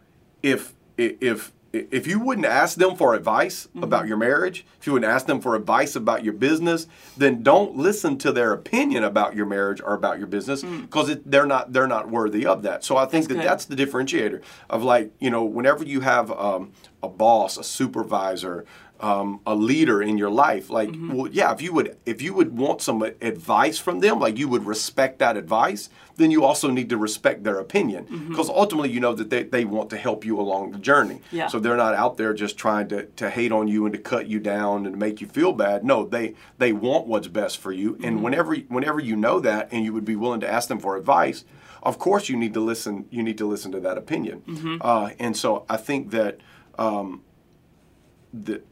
if 0.42 0.74
if 0.98 1.52
if 1.74 2.06
you 2.06 2.20
wouldn't 2.20 2.46
ask 2.46 2.78
them 2.78 2.96
for 2.96 3.14
advice 3.16 3.70
about 3.82 4.08
your 4.08 4.18
marriage, 4.18 4.66
if 4.80 4.88
you 4.88 4.94
wouldn't 4.94 5.12
ask 5.12 5.26
them 5.26 5.40
for 5.40 5.56
advice 5.56 5.96
about 5.96 6.24
your 6.24 6.34
business, 6.34 6.88
then 7.16 7.44
don't 7.44 7.78
listen 7.78 8.18
to 8.20 8.32
their 8.32 8.52
opinion 8.52 9.04
about 9.04 9.36
your 9.36 9.46
marriage 9.46 9.82
or 9.82 9.94
about 9.94 10.18
your 10.18 10.28
business 10.28 10.64
because 10.64 11.16
they're 11.26 11.46
not 11.46 11.72
they're 11.72 11.88
not 11.88 12.10
worthy 12.10 12.46
of 12.46 12.64
that. 12.64 12.84
So 12.84 12.98
I 12.98 13.06
think 13.06 13.28
that 13.30 13.36
good. 13.36 13.44
that's 13.44 13.66
the 13.66 13.76
differentiator 13.76 14.42
of 14.70 14.84
like 14.84 15.12
you 15.20 15.30
know 15.30 15.44
whenever 15.46 15.84
you 15.86 16.02
have 16.02 16.32
um, 16.32 16.74
a 17.02 17.08
boss, 17.10 17.58
a 17.58 17.64
supervisor. 17.64 18.66
Um, 19.04 19.40
a 19.48 19.56
leader 19.56 20.00
in 20.04 20.20
your 20.20 20.30
life, 20.30 20.70
like, 20.70 20.92
well, 20.94 21.28
yeah, 21.28 21.52
if 21.52 21.60
you 21.60 21.74
would, 21.74 21.98
if 22.06 22.22
you 22.22 22.36
would 22.36 22.56
want 22.56 22.84
some 22.84 23.02
advice 23.02 23.80
from 23.80 24.00
them, 24.00 24.20
like 24.20 24.38
you 24.38 24.48
would 24.48 24.64
respect 24.68 25.18
that 25.18 25.38
advice, 25.38 25.90
then 26.18 26.30
you 26.30 26.44
also 26.44 26.70
need 26.70 26.90
to 26.90 26.98
respect 26.98 27.44
their 27.44 27.58
opinion, 27.58 28.06
because 28.30 28.48
ultimately, 28.48 28.92
you 28.92 29.00
know 29.00 29.16
that 29.16 29.32
they, 29.32 29.42
they 29.42 29.66
want 29.66 29.90
to 29.90 29.98
help 29.98 30.24
you 30.24 30.40
along 30.40 30.72
the 30.72 30.78
journey. 30.78 31.20
Yeah. 31.32 31.48
So 31.48 31.60
they're 31.60 31.78
not 31.78 31.96
out 31.96 32.18
there 32.18 32.32
just 32.36 32.58
trying 32.60 32.90
to, 32.90 33.06
to 33.22 33.32
hate 33.32 33.52
on 33.52 33.68
you 33.68 33.86
and 33.88 33.94
to 33.94 34.00
cut 34.00 34.28
you 34.28 34.40
down 34.40 34.86
and 34.86 34.96
make 34.98 35.20
you 35.20 35.26
feel 35.26 35.52
bad. 35.52 35.84
No, 35.84 36.06
they 36.06 36.36
they 36.60 36.72
want 36.72 37.08
what's 37.08 37.28
best 37.28 37.58
for 37.58 37.72
you. 37.72 37.98
And 38.04 38.22
whenever 38.22 38.54
whenever 38.70 39.00
you 39.00 39.16
know 39.16 39.40
that 39.40 39.70
and 39.72 39.84
you 39.84 39.94
would 39.94 40.06
be 40.06 40.16
willing 40.16 40.42
to 40.42 40.48
ask 40.48 40.68
them 40.70 40.80
for 40.80 40.96
advice, 40.96 41.44
of 41.82 41.98
course 41.98 42.30
you 42.30 42.38
need 42.38 42.54
to 42.54 42.60
listen. 42.60 43.06
You 43.10 43.24
need 43.24 43.40
to 43.40 43.48
listen 43.48 43.72
to 43.72 43.80
that 43.80 43.98
opinion. 43.98 44.44
Uh, 44.80 45.10
and 45.18 45.36
so 45.36 45.66
I 45.68 45.78
think 45.78 46.12
that 46.12 46.38
um, 46.78 47.24
that 48.34 48.66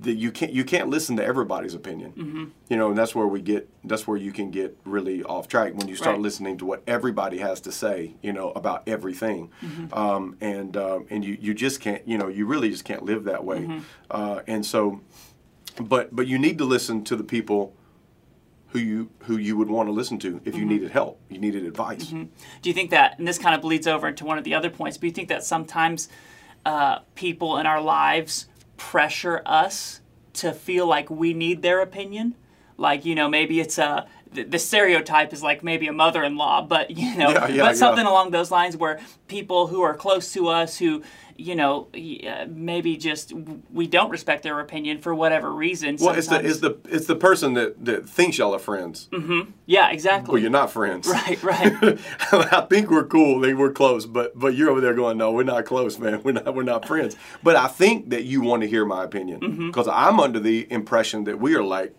that 0.00 0.14
you 0.14 0.32
can't 0.32 0.52
you 0.52 0.64
can't 0.64 0.88
listen 0.88 1.16
to 1.16 1.24
everybody's 1.24 1.72
opinion. 1.74 2.12
Mm-hmm. 2.12 2.44
You 2.68 2.76
know, 2.76 2.88
and 2.88 2.98
that's 2.98 3.14
where 3.14 3.26
we 3.26 3.40
get 3.40 3.68
that's 3.84 4.06
where 4.06 4.16
you 4.16 4.32
can 4.32 4.50
get 4.50 4.76
really 4.84 5.22
off 5.22 5.46
track 5.48 5.74
when 5.74 5.88
you 5.88 5.96
start 5.96 6.14
Right. 6.16 6.22
listening 6.22 6.58
to 6.58 6.66
what 6.66 6.82
everybody 6.86 7.38
has 7.38 7.60
to 7.62 7.72
say. 7.72 8.14
You 8.22 8.32
know 8.32 8.50
about 8.50 8.82
everything, 8.88 9.50
Mm-hmm. 9.62 9.94
um, 9.94 10.36
and 10.40 10.76
um, 10.76 11.06
and 11.08 11.24
you 11.24 11.38
you 11.40 11.54
just 11.54 11.80
can't 11.80 12.06
you 12.06 12.18
know 12.18 12.28
you 12.28 12.46
really 12.46 12.70
just 12.70 12.84
can't 12.84 13.04
live 13.04 13.24
that 13.24 13.44
way. 13.44 13.60
Mm-hmm. 13.60 13.78
Uh, 14.10 14.40
and 14.46 14.66
so, 14.66 15.00
but 15.80 16.14
but 16.14 16.26
you 16.26 16.38
need 16.38 16.58
to 16.58 16.64
listen 16.64 17.04
to 17.04 17.16
the 17.16 17.24
people 17.24 17.74
who 18.70 18.80
you 18.80 19.10
who 19.20 19.36
you 19.36 19.56
would 19.56 19.68
want 19.70 19.88
to 19.88 19.92
listen 19.92 20.18
to 20.18 20.40
if 20.44 20.54
you 20.56 20.62
Mm-hmm. 20.62 20.68
needed 20.70 20.90
help, 20.90 21.20
you 21.30 21.38
needed 21.38 21.64
advice. 21.64 22.06
Do 22.08 22.28
you 22.64 22.72
think 22.74 22.90
that, 22.90 23.18
and 23.18 23.26
this 23.26 23.38
kind 23.38 23.54
of 23.54 23.62
bleeds 23.62 23.86
over 23.86 24.08
into 24.08 24.24
one 24.24 24.36
of 24.36 24.44
the 24.44 24.54
other 24.54 24.68
points, 24.68 24.96
but 24.98 25.02
do 25.02 25.06
you 25.06 25.12
think 25.12 25.28
that 25.28 25.44
sometimes 25.44 26.08
uh, 26.66 26.98
people 27.14 27.58
in 27.58 27.66
our 27.66 27.80
lives 27.80 28.46
pressure 28.76 29.42
us 29.46 30.00
to 30.34 30.52
feel 30.52 30.86
like 30.86 31.10
we 31.10 31.32
need 31.32 31.62
their 31.62 31.80
opinion? 31.80 32.34
Like, 32.76 33.04
you 33.04 33.14
know, 33.14 33.28
maybe 33.28 33.60
it's 33.60 33.78
a, 33.78 34.06
the, 34.32 34.42
the 34.44 34.58
stereotype 34.58 35.32
is 35.32 35.42
like 35.42 35.62
maybe 35.64 35.86
a 35.86 35.92
mother 35.92 36.22
in 36.24 36.36
law, 36.36 36.62
but, 36.62 36.90
you 36.90 37.16
know, 37.16 37.30
Yeah, 37.30 37.48
yeah, 37.48 37.62
but 37.64 37.76
something 37.76 38.04
yeah. 38.04 38.10
along 38.10 38.30
those 38.32 38.50
lines 38.50 38.76
where 38.76 39.00
people 39.28 39.66
who 39.68 39.82
are 39.82 39.94
close 39.94 40.32
to 40.34 40.48
us 40.48 40.78
who, 40.78 41.02
you 41.38 41.54
know, 41.54 41.88
uh, 41.94 42.46
maybe 42.48 42.96
just 42.96 43.32
we 43.72 43.86
don't 43.86 44.08
respect 44.10 44.42
their 44.42 44.58
opinion 44.60 44.98
for 44.98 45.14
whatever 45.14 45.52
reason. 45.52 45.96
Well, 46.00 46.14
it's 46.14 46.28
the 46.28 46.40
it's 46.44 46.60
the 46.60 46.78
it's 46.88 47.06
the 47.06 47.14
person 47.16 47.52
that, 47.54 47.84
that 47.84 48.08
thinks 48.08 48.38
y'all 48.38 48.54
are 48.54 48.58
friends, 48.58 49.08
Mm-hmm. 49.12 49.50
yeah, 49.66 49.90
exactly. 49.90 50.32
Well, 50.32 50.40
you're 50.40 50.50
not 50.50 50.70
friends. 50.70 51.06
Right, 51.06 51.42
right. 51.42 51.72
I 52.32 52.66
think 52.70 52.90
we're 52.90 53.04
cool. 53.04 53.40
They 53.40 53.52
we're 53.52 53.70
close, 53.72 54.06
but 54.06 54.38
but 54.38 54.54
you're 54.54 54.70
over 54.70 54.80
there 54.80 54.94
going, 54.94 55.18
no, 55.18 55.30
we're 55.30 55.42
not 55.42 55.66
close, 55.66 55.98
man. 55.98 56.22
We're 56.22 56.32
not 56.32 56.54
we're 56.54 56.62
not 56.62 56.86
friends. 56.86 57.16
But 57.42 57.54
I 57.56 57.66
think 57.68 58.08
that 58.10 58.24
you 58.24 58.40
want 58.40 58.62
to 58.62 58.68
hear 58.68 58.84
my 58.86 59.04
opinion 59.04 59.40
Mm-hmm. 59.40 59.66
because 59.66 59.88
I'm 59.88 60.18
under 60.20 60.40
the 60.40 60.66
impression 60.72 61.24
that 61.24 61.38
we 61.38 61.54
are 61.54 61.62
like, 61.62 61.94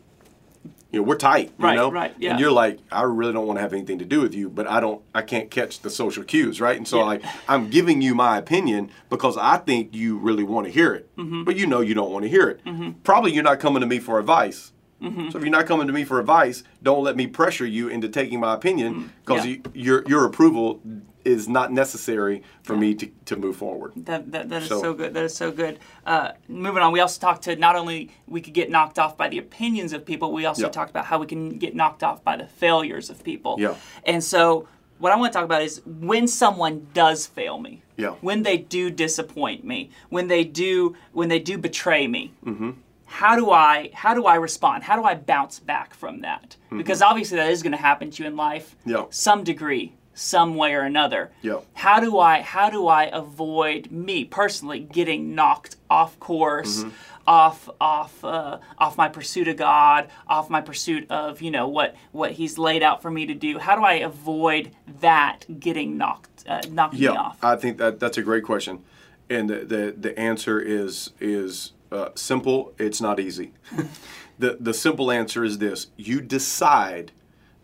you 0.91 0.99
know, 0.99 1.03
we're 1.03 1.17
tight. 1.17 1.51
You 1.59 1.65
Right, 1.65 1.75
know, 1.75 1.91
right, 1.91 2.13
yeah. 2.17 2.31
And 2.31 2.39
you're 2.39 2.51
like, 2.51 2.79
I 2.91 3.01
really 3.03 3.33
don't 3.33 3.45
want 3.45 3.57
to 3.57 3.61
have 3.61 3.73
anything 3.73 3.99
to 3.99 4.05
do 4.05 4.21
with 4.21 4.33
you, 4.33 4.49
but 4.49 4.67
I 4.67 4.79
don't, 4.79 5.01
I 5.13 5.21
can't 5.21 5.51
catch 5.51 5.81
the 5.81 5.89
social 5.89 6.23
cues, 6.23 6.61
right? 6.61 6.77
And 6.77 6.87
so 6.87 6.99
Yeah. 6.99 7.03
like, 7.03 7.23
I'm 7.47 7.69
giving 7.69 8.01
you 8.01 8.15
my 8.15 8.37
opinion 8.37 8.89
because 9.09 9.37
I 9.37 9.57
think 9.57 9.93
you 9.93 10.17
really 10.17 10.43
want 10.43 10.65
to 10.67 10.71
hear 10.71 10.93
it, 10.93 11.09
Mm-hmm. 11.17 11.43
but 11.43 11.57
you 11.57 11.67
know 11.67 11.81
you 11.81 11.93
don't 11.93 12.11
want 12.11 12.23
to 12.23 12.29
hear 12.29 12.47
it. 12.49 12.61
Probably 13.03 13.33
you're 13.33 13.43
not 13.43 13.59
coming 13.59 13.81
to 13.81 13.87
me 13.87 13.99
for 13.99 14.17
advice. 14.19 14.71
Mm-hmm. 15.01 15.29
So 15.29 15.37
if 15.37 15.43
you're 15.43 15.51
not 15.51 15.67
coming 15.67 15.85
to 15.87 15.93
me 15.93 16.03
for 16.05 16.19
advice, 16.19 16.63
don't 16.81 17.03
let 17.03 17.15
me 17.15 17.27
pressure 17.27 17.65
you 17.67 17.87
into 17.87 18.09
taking 18.09 18.39
my 18.39 18.53
opinion 18.55 19.11
because 19.25 19.43
Mm, 19.43 19.45
Yeah. 19.45 19.71
you, 19.73 19.83
your 19.85 20.03
your 20.07 20.25
approval 20.25 20.81
is 21.27 21.47
not 21.49 21.71
necessary 21.71 22.41
for 22.63 22.75
me 22.77 22.95
to, 22.95 23.07
to 23.25 23.35
move 23.35 23.57
forward. 23.57 23.91
That, 23.95 24.31
that, 24.31 24.49
that 24.49 24.63
is 24.63 24.69
So- 24.69 24.81
so, 24.81 24.93
good. 24.93 25.13
That 25.13 25.23
is 25.25 25.35
so 25.35 25.51
good. 25.51 25.79
Uh, 26.05 26.31
moving 26.47 26.81
on, 26.81 26.91
we 26.93 26.99
also 27.01 27.19
talked 27.19 27.43
to 27.43 27.55
not 27.55 27.75
only 27.75 28.09
we 28.27 28.39
could 28.41 28.53
get 28.53 28.69
knocked 28.69 28.97
off 28.97 29.17
by 29.17 29.27
the 29.27 29.37
opinions 29.37 29.91
of 29.93 30.05
people, 30.05 30.31
we 30.31 30.45
also 30.45 30.63
Yeah. 30.63 30.69
talked 30.69 30.89
about 30.89 31.05
how 31.05 31.19
we 31.19 31.27
can 31.27 31.57
get 31.57 31.75
knocked 31.75 32.03
off 32.03 32.23
by 32.23 32.37
the 32.37 32.47
failures 32.47 33.09
of 33.09 33.23
people. 33.23 33.57
Yeah. 33.59 33.75
And 34.05 34.23
so, 34.23 34.67
what 34.99 35.11
I 35.11 35.15
want 35.17 35.31
to 35.33 35.37
talk 35.37 35.45
about 35.45 35.61
is 35.61 35.81
when 35.85 36.27
someone 36.27 36.87
does 36.93 37.27
fail 37.27 37.59
me. 37.59 37.83
Yeah. 37.97 38.11
When 38.21 38.43
they 38.43 38.57
do 38.57 38.89
disappoint 38.89 39.63
me. 39.63 39.91
When 40.09 40.27
they 40.27 40.43
do 40.43 40.95
when 41.11 41.29
they 41.29 41.39
do 41.39 41.57
betray 41.57 42.07
me. 42.07 42.33
Mm-hmm. 42.45 42.71
How 43.05 43.35
do 43.35 43.51
I 43.51 43.91
how 43.93 44.13
do 44.15 44.25
I 44.25 44.35
respond? 44.35 44.83
How 44.83 44.95
do 44.95 45.03
I 45.03 45.13
bounce 45.15 45.59
back 45.59 45.93
from 45.93 46.21
that? 46.21 46.55
Mm-hmm. 46.65 46.77
Because 46.79 47.01
obviously 47.01 47.37
that 47.37 47.51
is 47.51 47.61
going 47.63 47.71
to 47.73 47.77
happen 47.89 48.09
to 48.11 48.23
you 48.23 48.27
in 48.29 48.35
life. 48.35 48.75
Yeah. 48.85 49.05
Some 49.11 49.43
degree, 49.43 49.93
some 50.17 50.55
way 50.55 50.73
or 50.73 50.81
another 50.81 51.29
Yeah. 51.43 51.59
how 51.75 51.99
do 51.99 52.17
i 52.17 52.41
how 52.41 52.69
do 52.71 52.87
i 52.87 53.03
avoid 53.13 53.91
me 53.91 54.25
personally 54.25 54.79
getting 54.79 55.35
knocked 55.35 55.75
off 55.89 56.19
course 56.19 56.79
Mm-hmm. 56.79 56.89
off 57.27 57.69
off 57.79 58.23
uh, 58.23 58.57
off 58.79 58.97
my 58.97 59.09
pursuit 59.09 59.47
of 59.47 59.57
god 59.57 60.09
off 60.27 60.49
my 60.49 60.61
pursuit 60.61 61.05
of 61.11 61.41
you 61.41 61.51
know 61.51 61.67
what 61.67 61.95
what 62.11 62.31
he's 62.31 62.57
laid 62.57 62.81
out 62.81 63.01
for 63.01 63.11
me 63.11 63.25
to 63.27 63.33
do 63.35 63.59
how 63.59 63.75
do 63.75 63.83
i 63.83 63.93
avoid 63.93 64.71
that 65.01 65.43
getting 65.59 65.97
knocked 65.97 66.43
uh, 66.47 66.61
knocking 66.71 66.99
me 66.99 67.05
Yeah, 67.05 67.11
off 67.11 67.37
I 67.43 67.55
think 67.57 67.77
that 67.77 67.99
that's 67.99 68.17
a 68.17 68.21
great 68.23 68.43
question, 68.43 68.83
and 69.29 69.49
the 69.49 69.57
the, 69.65 69.93
the 69.97 70.17
answer 70.19 70.59
is 70.59 71.11
is 71.19 71.73
uh, 71.91 72.09
simple. 72.15 72.73
It's 72.77 73.01
not 73.01 73.19
easy. 73.19 73.51
the 74.39 74.57
The 74.59 74.73
simple 74.73 75.11
answer 75.11 75.43
is 75.43 75.57
this: 75.57 75.87
you 75.97 76.21
decide 76.21 77.11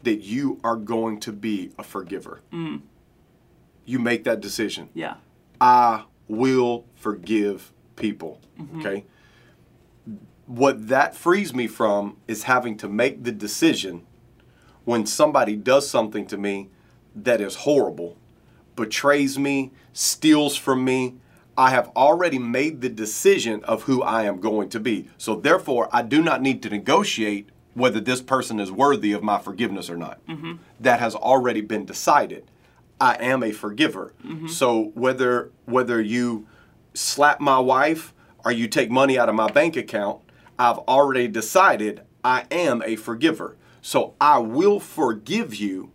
that 0.03 0.21
you 0.21 0.59
are 0.63 0.75
going 0.75 1.19
to 1.21 1.31
be 1.31 1.71
a 1.77 1.83
forgiver. 1.83 2.41
Mm. 2.51 2.81
You 3.85 3.99
make 3.99 4.23
that 4.23 4.39
decision. 4.39 4.89
yeah 4.93 5.15
I 5.59 6.05
will 6.27 6.85
forgive 6.95 7.71
people. 7.95 8.41
Mm-hmm. 8.59 8.79
Okay. 8.79 9.05
What 10.45 10.89
that 10.89 11.15
frees 11.15 11.53
me 11.53 11.67
from 11.67 12.17
is 12.27 12.43
having 12.43 12.75
to 12.77 12.89
make 12.89 13.23
the 13.23 13.31
decision 13.31 14.05
when 14.83 15.05
somebody 15.05 15.55
does 15.55 15.89
something 15.89 16.25
to 16.27 16.37
me 16.37 16.69
that 17.15 17.39
is 17.39 17.55
horrible, 17.55 18.17
betrays 18.75 19.39
me, 19.39 19.71
steals 19.93 20.57
from 20.57 20.83
me. 20.83 21.15
I 21.57 21.69
have 21.69 21.89
already 21.95 22.39
made 22.39 22.81
the 22.81 22.89
decision 22.89 23.63
of 23.63 23.83
who 23.83 24.01
I 24.01 24.23
am 24.23 24.39
going 24.39 24.69
to 24.69 24.79
be. 24.79 25.07
So 25.17 25.35
therefore, 25.35 25.87
I 25.93 26.01
do 26.01 26.21
not 26.21 26.41
need 26.41 26.61
to 26.63 26.69
negotiate 26.69 27.49
whether 27.73 27.99
this 27.99 28.21
person 28.21 28.59
is 28.59 28.71
worthy 28.71 29.11
of 29.13 29.23
my 29.23 29.39
forgiveness 29.39 29.89
or 29.89 29.97
not. 29.97 30.19
That 30.79 30.99
has 30.99 31.15
already 31.15 31.61
been 31.61 31.85
decided. 31.85 32.45
I 33.01 33.15
am 33.15 33.43
a 33.43 33.51
forgiver. 33.51 34.13
So 34.47 34.91
whether 34.93 35.51
whether 35.65 36.01
you 36.01 36.47
slap 36.93 37.39
my 37.41 37.59
wife 37.59 38.13
or 38.45 38.51
you 38.51 38.67
take 38.67 38.91
money 38.91 39.17
out 39.17 39.29
of 39.29 39.35
my 39.35 39.49
bank 39.51 39.75
account, 39.75 40.19
I've 40.59 40.77
already 40.79 41.27
decided 41.27 42.01
I 42.23 42.45
am 42.51 42.81
a 42.85 42.95
forgiver. 42.95 43.55
So 43.81 44.13
I 44.21 44.37
will 44.37 44.79
forgive 44.79 45.55
you. 45.55 45.91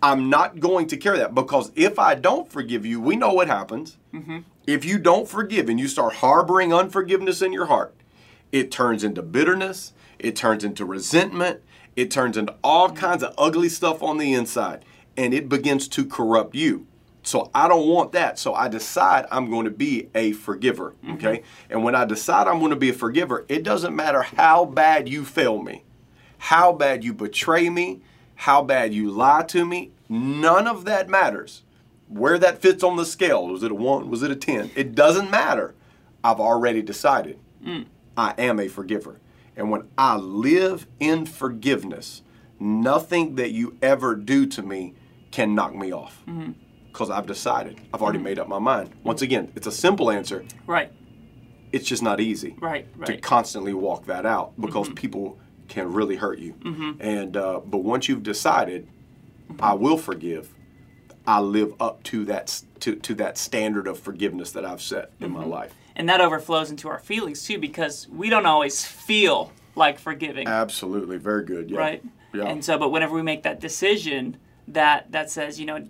I'm 0.00 0.30
not 0.30 0.60
going 0.60 0.86
to 0.86 0.96
carry 0.96 1.18
that 1.18 1.34
because 1.34 1.72
if 1.74 1.98
I 1.98 2.14
don't 2.14 2.48
forgive 2.48 2.86
you, 2.86 3.00
we 3.00 3.16
know 3.16 3.32
what 3.32 3.48
happens. 3.48 3.96
If 4.68 4.84
you 4.84 4.98
don't 4.98 5.26
forgive 5.28 5.68
and 5.68 5.80
you 5.80 5.88
start 5.88 6.14
harboring 6.16 6.72
unforgiveness 6.72 7.42
in 7.42 7.52
your 7.52 7.66
heart, 7.66 7.92
it 8.52 8.70
turns 8.70 9.02
into 9.02 9.20
bitterness, 9.20 9.92
it 10.18 10.36
turns 10.36 10.64
into 10.64 10.84
resentment, 10.84 11.60
it 11.96 12.10
turns 12.10 12.36
into 12.36 12.54
all 12.62 12.88
mm-hmm. 12.88 12.96
kinds 12.96 13.22
of 13.22 13.34
ugly 13.38 13.68
stuff 13.68 14.02
on 14.02 14.18
the 14.18 14.34
inside, 14.34 14.84
and 15.16 15.34
it 15.34 15.48
begins 15.48 15.88
to 15.88 16.04
corrupt 16.04 16.54
you. 16.54 16.86
So 17.22 17.50
I 17.54 17.68
don't 17.68 17.88
want 17.88 18.12
that. 18.12 18.38
So 18.38 18.54
I 18.54 18.68
decide 18.68 19.26
I'm 19.30 19.50
going 19.50 19.66
to 19.66 19.70
be 19.70 20.08
a 20.14 20.32
forgiver. 20.32 20.94
Mm-hmm. 21.04 21.14
Okay. 21.14 21.42
And 21.68 21.84
when 21.84 21.94
I 21.94 22.04
decide 22.04 22.46
I'm 22.46 22.58
going 22.58 22.70
to 22.70 22.76
be 22.76 22.90
a 22.90 22.94
forgiver, 22.94 23.44
it 23.48 23.62
doesn't 23.62 23.94
matter 23.94 24.22
how 24.22 24.64
bad 24.64 25.08
you 25.08 25.24
fail 25.24 25.62
me, 25.62 25.84
how 26.38 26.72
bad 26.72 27.04
you 27.04 27.12
betray 27.12 27.68
me, 27.68 28.00
how 28.34 28.62
bad 28.62 28.94
you 28.94 29.10
lie 29.10 29.42
to 29.48 29.66
me. 29.66 29.90
None 30.08 30.66
of 30.66 30.84
that 30.86 31.08
matters. 31.08 31.64
Where 32.06 32.38
that 32.38 32.62
fits 32.62 32.82
on 32.82 32.96
the 32.96 33.04
scale, 33.04 33.46
was 33.46 33.62
it 33.62 33.72
a 33.72 33.74
one? 33.74 34.08
Was 34.08 34.22
it 34.22 34.30
a 34.30 34.36
10? 34.36 34.70
It 34.74 34.94
doesn't 34.94 35.30
matter. 35.30 35.74
I've 36.24 36.40
already 36.40 36.80
decided 36.80 37.38
mm. 37.62 37.86
I 38.16 38.34
am 38.38 38.58
a 38.58 38.68
forgiver. 38.68 39.20
And 39.58 39.70
when 39.70 39.88
I 39.98 40.16
live 40.16 40.86
in 41.00 41.26
forgiveness, 41.26 42.22
nothing 42.60 43.34
that 43.34 43.50
you 43.50 43.76
ever 43.82 44.14
do 44.14 44.46
to 44.46 44.62
me 44.62 44.94
can 45.32 45.54
knock 45.54 45.74
me 45.74 45.92
off. 45.92 46.24
Because 46.86 47.10
I've 47.10 47.26
decided. 47.26 47.78
I've 47.92 48.00
already 48.00 48.20
made 48.20 48.38
up 48.38 48.48
my 48.48 48.58
mind. 48.60 48.90
Once 49.04 49.20
again, 49.20 49.52
it's 49.56 49.66
a 49.66 49.72
simple 49.72 50.10
answer. 50.10 50.44
right 50.66 50.90
It's 51.72 51.86
just 51.86 52.02
not 52.02 52.20
easy 52.20 52.56
right 52.60 52.90
to 52.94 52.98
right 53.00 53.08
Mm-hmm. 53.10 53.20
constantly 53.20 53.74
walk 53.74 54.06
that 54.06 54.24
out 54.24 54.58
because 54.60 54.88
people 54.90 55.38
can 55.68 55.92
really 55.92 56.16
hurt 56.16 56.38
you. 56.38 56.54
And 57.00 57.36
uh, 57.36 57.60
but 57.64 57.78
once 57.78 58.08
you've 58.08 58.22
decided, 58.22 58.88
Mm-hmm. 59.50 59.64
I 59.64 59.72
will 59.72 59.96
forgive. 59.96 60.54
I 61.26 61.40
live 61.40 61.72
up 61.80 62.02
to 62.04 62.26
that 62.26 62.62
to, 62.80 62.96
to 62.96 63.14
that 63.14 63.38
standard 63.38 63.86
of 63.88 63.98
forgiveness 63.98 64.52
that 64.52 64.66
I've 64.66 64.82
set 64.82 65.10
in 65.20 65.28
Mm-hmm. 65.30 65.38
my 65.38 65.44
life. 65.46 65.72
And 65.98 66.08
that 66.08 66.20
overflows 66.20 66.70
into 66.70 66.88
our 66.88 66.98
feelings 67.00 67.44
too 67.44 67.58
because 67.58 68.08
we 68.08 68.30
don't 68.30 68.46
always 68.46 68.84
feel 68.84 69.52
like 69.74 69.98
forgiving, 69.98 70.46
Absolutely, 70.48 71.18
very 71.18 71.44
good. 71.44 71.70
Yeah. 71.70 71.78
right? 71.78 72.04
Yeah. 72.32 72.44
And 72.44 72.64
so, 72.64 72.78
but 72.78 72.90
whenever 72.90 73.14
we 73.14 73.22
make 73.22 73.42
that 73.42 73.60
decision, 73.60 74.36
that 74.68 75.10
that 75.12 75.30
says, 75.30 75.58
you 75.60 75.66
know, 75.66 75.84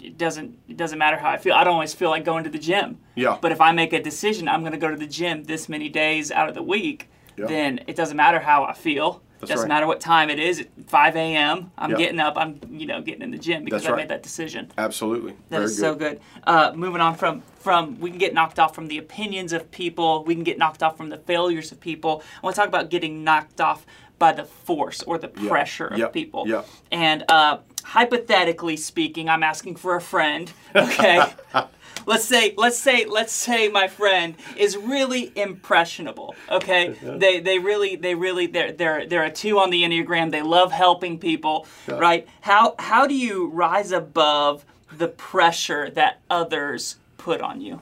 it 0.00 0.16
doesn't 0.18 0.58
it 0.68 0.76
doesn't 0.76 0.98
matter 0.98 1.16
how 1.16 1.30
I 1.30 1.36
feel. 1.38 1.54
I 1.54 1.64
don't 1.64 1.74
always 1.74 1.94
feel 1.94 2.10
like 2.10 2.24
going 2.24 2.44
to 2.44 2.50
the 2.50 2.58
gym. 2.58 2.98
Yeah. 3.14 3.36
But 3.40 3.52
if 3.52 3.60
I 3.60 3.72
make 3.72 3.92
a 3.92 4.02
decision, 4.02 4.48
I'm 4.48 4.60
going 4.60 4.72
to 4.72 4.78
go 4.78 4.88
to 4.90 4.96
the 4.96 5.06
gym 5.06 5.44
this 5.44 5.68
many 5.68 5.88
days 5.88 6.30
out 6.30 6.48
of 6.48 6.54
the 6.54 6.62
week, 6.62 7.08
Yeah. 7.36 7.46
then 7.46 7.80
it 7.86 7.96
doesn't 7.96 8.16
matter 8.16 8.38
how 8.38 8.64
I 8.64 8.74
feel. 8.74 9.22
That's 9.40 9.50
doesn't 9.50 9.68
right. 9.68 9.74
matter 9.76 9.86
what 9.86 10.00
time 10.00 10.30
it 10.30 10.38
is. 10.38 10.60
At 10.60 10.68
5 10.86 11.16
a.m. 11.16 11.70
I'm 11.78 11.90
Yeah. 11.92 11.96
getting 11.96 12.20
up. 12.20 12.34
I'm 12.36 12.60
you 12.70 12.86
know 12.86 13.00
getting 13.02 13.22
in 13.22 13.30
the 13.30 13.38
gym 13.38 13.64
because 13.64 13.86
I 13.86 13.94
made 13.94 14.08
that 14.08 14.22
decision. 14.22 14.70
Absolutely. 14.76 15.32
That 15.50 15.58
very 15.58 15.64
is 15.64 15.78
so 15.78 15.94
good. 15.94 16.20
Uh, 16.44 16.72
moving 16.74 17.00
on 17.00 17.14
from 17.14 17.42
from 17.58 17.98
we 18.00 18.10
can 18.10 18.18
get 18.18 18.34
knocked 18.34 18.58
off 18.58 18.74
from 18.74 18.88
the 18.88 18.98
opinions 18.98 19.52
of 19.52 19.70
people. 19.70 20.24
We 20.24 20.34
can 20.34 20.44
get 20.44 20.58
knocked 20.58 20.82
off 20.82 20.96
from 20.96 21.08
the 21.10 21.18
failures 21.18 21.70
of 21.72 21.80
people. 21.80 22.22
I 22.42 22.46
want 22.46 22.56
to 22.56 22.60
talk 22.60 22.68
about 22.68 22.90
getting 22.90 23.22
knocked 23.24 23.60
off 23.60 23.86
by 24.18 24.32
the 24.32 24.44
force 24.44 25.02
or 25.02 25.16
the 25.18 25.28
pressure 25.28 25.86
of 25.86 25.98
Yep. 25.98 26.12
people. 26.12 26.48
Yeah. 26.48 26.62
And 26.90 27.24
uh, 27.28 27.58
hypothetically 27.84 28.76
speaking, 28.76 29.28
I'm 29.28 29.42
asking 29.42 29.76
for 29.76 29.96
a 29.96 30.00
friend. 30.00 30.52
Okay. 30.74 31.22
let's 32.06 32.24
say 32.24 32.54
let's 32.56 32.78
say 32.78 33.04
let's 33.04 33.32
say 33.32 33.68
my 33.68 33.86
friend 33.86 34.34
is 34.56 34.76
really 34.76 35.30
impressionable 35.36 36.34
okay 36.50 36.94
they 37.02 37.38
they 37.40 37.58
really 37.58 37.96
they 37.96 38.14
really 38.14 38.46
they're 38.46 38.72
they're 38.72 39.06
they're 39.06 39.24
a 39.24 39.30
two 39.30 39.58
on 39.58 39.68
the 39.68 39.82
enneagram 39.82 40.30
they 40.30 40.40
love 40.40 40.72
helping 40.72 41.18
people 41.18 41.66
right 41.88 42.26
how 42.40 42.74
how 42.78 43.06
do 43.06 43.14
you 43.14 43.48
rise 43.48 43.92
above 43.92 44.64
the 44.96 45.08
pressure 45.08 45.90
that 45.90 46.20
others 46.30 46.96
put 47.18 47.42
on 47.42 47.60
you 47.60 47.80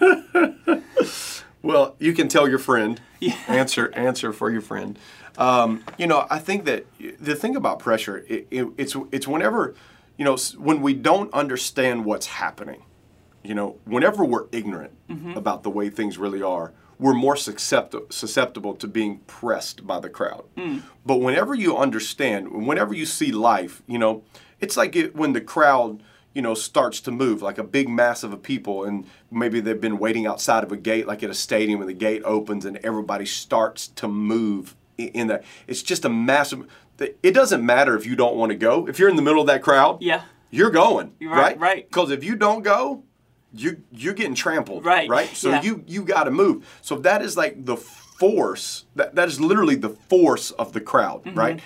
Well, 1.62 1.96
you 1.98 2.12
can 2.12 2.28
tell 2.28 2.48
your 2.48 2.58
friend. 2.58 3.00
Answer 3.48 3.92
answer 3.94 4.32
for 4.32 4.50
your 4.50 4.60
friend. 4.60 4.98
Um, 5.38 5.84
you 5.96 6.06
know, 6.06 6.26
I 6.28 6.38
think 6.40 6.64
that 6.64 6.84
the 7.20 7.34
thing 7.36 7.56
about 7.56 7.78
pressure, 7.78 8.24
it, 8.28 8.48
it, 8.50 8.66
it's 8.76 8.96
it's 9.12 9.26
whenever, 9.26 9.74
you 10.18 10.24
know, 10.24 10.36
when 10.58 10.82
we 10.82 10.92
don't 10.94 11.32
understand 11.32 12.04
what's 12.04 12.26
happening. 12.26 12.82
You 13.44 13.54
know, 13.54 13.78
whenever 13.84 14.24
we're 14.24 14.46
ignorant 14.52 14.92
about 15.36 15.62
the 15.62 15.70
way 15.70 15.88
things 15.88 16.18
really 16.18 16.42
are, 16.42 16.72
we're 16.98 17.14
more 17.14 17.36
susceptible 17.36 18.06
susceptible 18.10 18.74
to 18.74 18.88
being 18.88 19.20
pressed 19.26 19.86
by 19.86 20.00
the 20.00 20.10
crowd. 20.10 20.44
But 21.06 21.18
whenever 21.18 21.54
you 21.54 21.76
understand, 21.78 22.66
whenever 22.66 22.92
you 22.92 23.06
see 23.06 23.30
life, 23.32 23.80
you 23.86 23.98
know, 23.98 24.24
it's 24.60 24.76
like 24.76 24.96
it, 24.96 25.14
when 25.14 25.32
the 25.32 25.40
crowd 25.40 26.02
you 26.34 26.42
know, 26.42 26.54
starts 26.54 27.00
to 27.00 27.10
move 27.10 27.42
like 27.42 27.58
a 27.58 27.64
big 27.64 27.88
mass 27.88 28.22
of 28.22 28.42
people, 28.42 28.84
and 28.84 29.06
maybe 29.30 29.60
they've 29.60 29.80
been 29.80 29.98
waiting 29.98 30.26
outside 30.26 30.62
of 30.62 30.70
a 30.70 30.76
gate, 30.76 31.06
like 31.06 31.22
at 31.22 31.30
a 31.30 31.34
stadium, 31.34 31.80
and 31.80 31.88
the 31.88 31.94
gate 31.94 32.22
opens 32.24 32.64
and 32.64 32.76
everybody 32.78 33.26
starts 33.26 33.88
to 33.88 34.06
move 34.06 34.76
in 34.98 35.28
that. 35.28 35.44
It's 35.66 35.82
just 35.82 36.04
a 36.04 36.08
massive. 36.08 36.66
It 36.98 37.32
doesn't 37.32 37.64
matter 37.64 37.96
if 37.96 38.04
you 38.04 38.16
don't 38.16 38.36
want 38.36 38.50
to 38.50 38.56
go. 38.56 38.86
If 38.88 38.98
you're 38.98 39.08
in 39.08 39.16
the 39.16 39.22
middle 39.22 39.40
of 39.40 39.46
that 39.46 39.62
crowd, 39.62 40.02
Yeah. 40.02 40.22
you're 40.50 40.70
going, 40.70 41.12
You're 41.20 41.30
right, 41.30 41.38
right? 41.40 41.60
right. 41.60 41.88
Because 41.88 42.10
if 42.10 42.24
you 42.24 42.34
don't 42.36 42.62
go, 42.62 43.04
you 43.54 43.82
you're 43.92 44.14
getting 44.14 44.34
trampled, 44.34 44.84
Right, 44.84 45.08
Right. 45.08 45.28
So 45.36 45.50
yeah. 45.50 45.62
you 45.62 45.84
you 45.86 46.02
got 46.04 46.24
to 46.24 46.30
move. 46.30 46.66
So 46.82 46.96
that 46.98 47.22
is 47.22 47.36
like 47.36 47.64
the 47.64 47.76
force. 47.76 48.84
That 48.96 49.14
that 49.14 49.28
is 49.28 49.40
literally 49.40 49.76
the 49.76 49.90
force 49.90 50.50
of 50.50 50.72
the 50.72 50.80
crowd, 50.80 51.24
Mm-hmm. 51.24 51.38
right? 51.38 51.60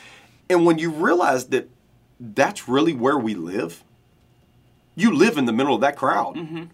And 0.50 0.66
when 0.66 0.78
you 0.78 0.90
realize 0.90 1.46
that 1.46 1.68
that's 2.20 2.68
really 2.68 2.92
where 2.92 3.18
we 3.18 3.34
live, 3.34 3.82
you 4.94 5.12
live 5.16 5.38
in 5.38 5.46
the 5.46 5.52
middle 5.52 5.74
of 5.74 5.80
that 5.80 5.96
crowd. 5.96 6.68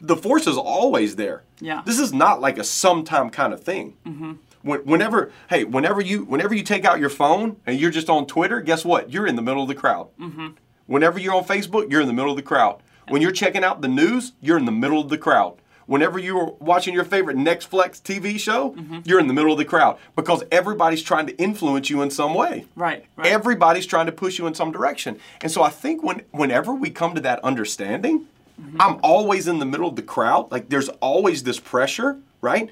The 0.00 0.16
force 0.16 0.46
is 0.46 0.56
always 0.56 1.16
there. 1.16 1.42
Mm-hmm. 1.56 1.64
Yeah. 1.66 1.82
This 1.84 1.98
is 1.98 2.12
not 2.12 2.40
like 2.40 2.58
a 2.58 2.64
sometime 2.64 3.30
kind 3.30 3.52
of 3.52 3.62
thing. 3.62 3.96
When, 4.02 4.38
whenever, 4.64 5.30
hey, 5.50 5.64
whenever 5.64 6.00
you 6.00 6.24
whenever 6.24 6.54
you 6.54 6.62
take 6.62 6.84
out 6.84 6.98
your 6.98 7.10
phone 7.10 7.56
and 7.66 7.78
you're 7.78 7.90
just 7.90 8.08
on 8.08 8.26
Twitter, 8.26 8.60
guess 8.60 8.84
what? 8.84 9.12
You're 9.12 9.26
in 9.26 9.36
the 9.36 9.42
middle 9.42 9.62
of 9.62 9.68
the 9.68 9.74
crowd. 9.74 10.08
Mm-hmm. 10.18 10.48
Whenever 10.86 11.18
you're 11.18 11.34
on 11.34 11.44
Facebook, 11.44 11.90
you're 11.90 12.00
in 12.00 12.06
the 12.06 12.12
middle 12.12 12.30
of 12.30 12.36
the 12.36 12.42
crowd. 12.42 12.82
When 13.08 13.20
you're 13.20 13.32
checking 13.32 13.64
out 13.64 13.82
the 13.82 13.88
news, 13.88 14.32
you're 14.40 14.58
in 14.58 14.64
the 14.64 14.72
middle 14.72 15.00
of 15.00 15.10
the 15.10 15.18
crowd. 15.18 15.58
Whenever 15.86 16.18
you're 16.18 16.56
watching 16.60 16.94
your 16.94 17.04
favorite 17.04 17.36
Netflix 17.36 18.00
TV 18.00 18.40
show, 18.40 18.70
mm-hmm. 18.70 19.00
you're 19.04 19.20
in 19.20 19.26
the 19.26 19.34
middle 19.34 19.52
of 19.52 19.58
the 19.58 19.66
crowd 19.66 19.98
because 20.16 20.42
everybody's 20.50 21.02
trying 21.02 21.26
to 21.26 21.36
influence 21.36 21.90
you 21.90 22.00
in 22.00 22.10
some 22.10 22.32
way. 22.32 22.64
Right, 22.74 23.04
right. 23.16 23.26
Everybody's 23.26 23.84
trying 23.84 24.06
to 24.06 24.12
push 24.12 24.38
you 24.38 24.46
in 24.46 24.54
some 24.54 24.72
direction. 24.72 25.18
And 25.42 25.52
so 25.52 25.62
I 25.62 25.68
think 25.68 26.02
when 26.02 26.22
whenever 26.30 26.72
we 26.72 26.88
come 26.88 27.14
to 27.14 27.20
that 27.20 27.40
understanding, 27.44 28.26
mm-hmm. 28.58 28.80
I'm 28.80 28.98
always 29.02 29.46
in 29.46 29.58
the 29.58 29.66
middle 29.66 29.88
of 29.88 29.96
the 29.96 30.02
crowd. 30.02 30.50
Like 30.50 30.70
there's 30.70 30.88
always 30.88 31.42
this 31.42 31.60
pressure, 31.60 32.18
right? 32.40 32.70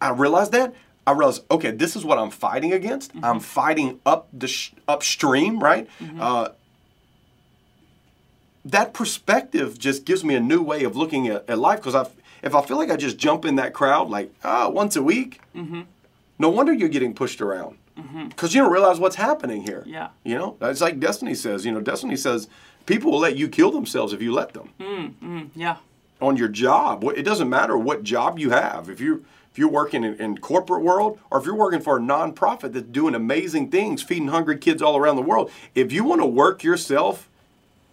I 0.00 0.10
realize 0.10 0.50
that. 0.50 0.72
I 1.06 1.12
realize, 1.12 1.40
okay, 1.50 1.72
this 1.72 1.96
is 1.96 2.04
what 2.04 2.18
I'm 2.18 2.30
fighting 2.30 2.72
against. 2.72 3.10
I'm 3.22 3.40
fighting 3.40 3.98
up 4.06 4.28
the 4.32 4.46
sh- 4.46 4.72
upstream, 4.86 5.58
right? 5.58 5.88
Uh, 6.18 6.50
that 8.64 8.94
perspective 8.94 9.78
just 9.78 10.04
gives 10.04 10.22
me 10.24 10.34
a 10.34 10.40
new 10.40 10.62
way 10.62 10.84
of 10.84 10.94
looking 10.96 11.26
at, 11.28 11.48
at 11.50 11.58
life 11.58 11.80
because 11.82 12.08
if 12.42 12.54
I 12.54 12.62
feel 12.62 12.76
like 12.76 12.90
I 12.90 12.96
just 12.96 13.18
jump 13.18 13.44
in 13.44 13.56
that 13.56 13.72
crowd 13.72 14.08
like 14.10 14.32
ah 14.44 14.68
once 14.68 14.94
a 14.96 15.02
week, 15.02 15.40
no 16.38 16.48
wonder 16.48 16.72
you're 16.72 16.88
getting 16.88 17.14
pushed 17.14 17.40
around 17.40 17.78
because 18.28 18.54
you 18.54 18.62
don't 18.62 18.72
realize 18.72 18.98
what's 19.00 19.16
happening 19.16 19.62
here. 19.62 19.82
Yeah. 19.86 20.08
you 20.24 20.36
know, 20.38 20.56
it's 20.60 20.80
like 20.80 21.00
Destiny 21.00 21.34
says. 21.34 21.66
You 21.66 21.72
know, 21.72 21.80
Destiny 21.80 22.16
says 22.16 22.48
people 22.86 23.10
will 23.10 23.18
let 23.18 23.36
you 23.36 23.48
kill 23.48 23.70
themselves 23.72 24.12
if 24.12 24.22
you 24.22 24.32
let 24.32 24.52
them 24.54 24.70
Mm, 24.80 25.50
yeah. 25.56 25.76
on 26.20 26.36
your 26.36 26.48
job. 26.48 27.02
It 27.16 27.22
doesn't 27.24 27.48
matter 27.50 27.76
what 27.76 28.04
job 28.04 28.38
you 28.38 28.50
have. 28.50 28.88
If 28.88 29.00
you 29.00 29.24
if 29.52 29.58
you're 29.58 29.68
working 29.68 30.02
in, 30.02 30.14
in 30.14 30.38
corporate 30.38 30.82
world 30.82 31.18
or 31.30 31.38
if 31.38 31.44
you're 31.44 31.54
working 31.54 31.80
for 31.80 31.98
a 31.98 32.00
nonprofit 32.00 32.72
that's 32.72 32.86
doing 32.86 33.14
amazing 33.14 33.70
things, 33.70 34.02
feeding 34.02 34.28
hungry 34.28 34.56
kids 34.56 34.80
all 34.80 34.96
around 34.96 35.16
the 35.16 35.22
world, 35.22 35.50
if 35.74 35.92
you 35.92 36.04
want 36.04 36.20
to 36.22 36.26
work 36.26 36.64
yourself 36.64 37.28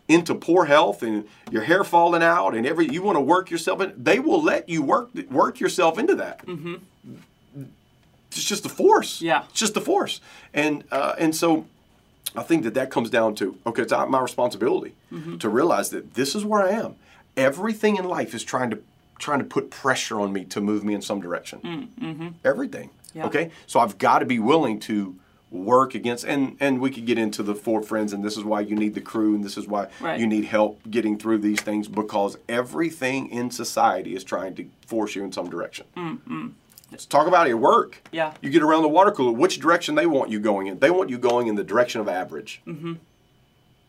into 0.08 0.34
poor 0.34 0.66
health 0.66 1.04
and 1.04 1.28
your 1.52 1.64
hair 1.64 1.84
falling 1.84 2.24
out 2.24 2.56
and 2.56 2.66
every 2.66 2.88
you 2.88 3.02
want 3.04 3.16
to 3.18 3.22
work 3.22 3.52
yourself 3.52 3.82
in, 3.82 3.94
they 4.02 4.20
will 4.20 4.42
let 4.42 4.68
you 4.70 4.82
work 4.82 5.10
work 5.30 5.60
yourself 5.60 6.00
into 6.00 6.16
that. 6.16 6.42
It's 8.32 8.44
just 8.44 8.64
the 8.64 8.70
force. 8.70 9.22
Yeah. 9.22 9.44
it's 9.50 9.60
just 9.60 9.74
the 9.74 9.82
force, 9.82 10.22
and 10.54 10.84
uh, 10.92 11.16
and 11.18 11.36
so 11.36 11.66
I 12.36 12.44
think 12.44 12.64
that 12.64 12.76
that 12.76 12.90
comes 12.92 13.10
down 13.10 13.36
to 13.36 13.58
okay, 13.66 13.82
it's 13.82 13.92
my 13.92 14.20
responsibility 14.22 14.94
Mm-hmm. 15.12 15.38
to 15.40 15.50
realize 15.50 15.90
that 15.90 16.14
this 16.14 16.36
is 16.36 16.46
where 16.46 16.62
I 16.62 16.70
am. 16.70 16.94
Everything 17.36 17.96
in 17.98 18.06
life 18.06 18.36
is 18.36 18.44
trying 18.44 18.70
to 18.70 18.80
trying 19.20 19.40
to 19.40 19.46
put 19.46 19.70
pressure 19.70 20.20
on 20.20 20.34
me 20.34 20.46
to 20.46 20.60
move 20.62 20.84
me 20.84 20.94
in 20.96 21.02
some 21.02 21.22
direction. 21.22 21.60
Everything. 22.44 22.90
Mm, 22.90 22.92
Yeah. 23.14 23.26
Okay, 23.28 23.52
so 23.68 23.80
I've 23.80 23.98
got 23.98 24.20
to 24.20 24.26
be 24.26 24.40
willing 24.40 24.80
to 24.82 25.16
work 25.52 25.96
against 25.96 26.24
and 26.26 26.56
and 26.60 26.80
we 26.80 26.92
could 26.92 27.08
get 27.08 27.18
into 27.18 27.42
the 27.42 27.56
four 27.56 27.82
friends 27.82 28.14
and 28.14 28.24
this 28.24 28.38
is 28.38 28.44
why 28.44 28.62
you 28.62 28.76
need 28.76 28.94
the 28.94 29.02
crew 29.02 29.34
and 29.34 29.44
this 29.44 29.58
is 29.58 29.66
why 29.68 29.88
Right. 30.00 30.20
you 30.20 30.28
need 30.28 30.46
help 30.46 30.80
getting 30.92 31.18
through 31.18 31.40
these 31.40 31.60
things 31.60 31.88
because 31.88 32.38
everything 32.48 33.30
in 33.32 33.50
society 33.50 34.16
is 34.16 34.24
trying 34.24 34.54
to 34.58 34.66
force 34.86 35.16
you 35.16 35.24
in 35.24 35.32
some 35.32 35.50
direction 35.50 35.88
Let's 36.92 37.06
talk 37.06 37.28
about 37.28 37.48
your 37.48 37.58
work. 37.58 38.02
Yeah. 38.12 38.34
You 38.42 38.50
get 38.50 38.64
around 38.64 38.82
the 38.82 38.88
water 38.90 39.12
cooler, 39.12 39.32
which 39.32 39.60
direction 39.60 39.94
they 39.96 40.08
want 40.08 40.32
you 40.32 40.40
going 40.40 40.66
in? 40.68 40.80
They 40.80 40.90
want 40.90 41.10
you 41.12 41.20
going 41.20 41.46
in 41.48 41.54
the 41.54 41.64
direction 41.64 42.02
of 42.02 42.08
average. 42.08 42.62
Mm-hmm. 42.66 42.94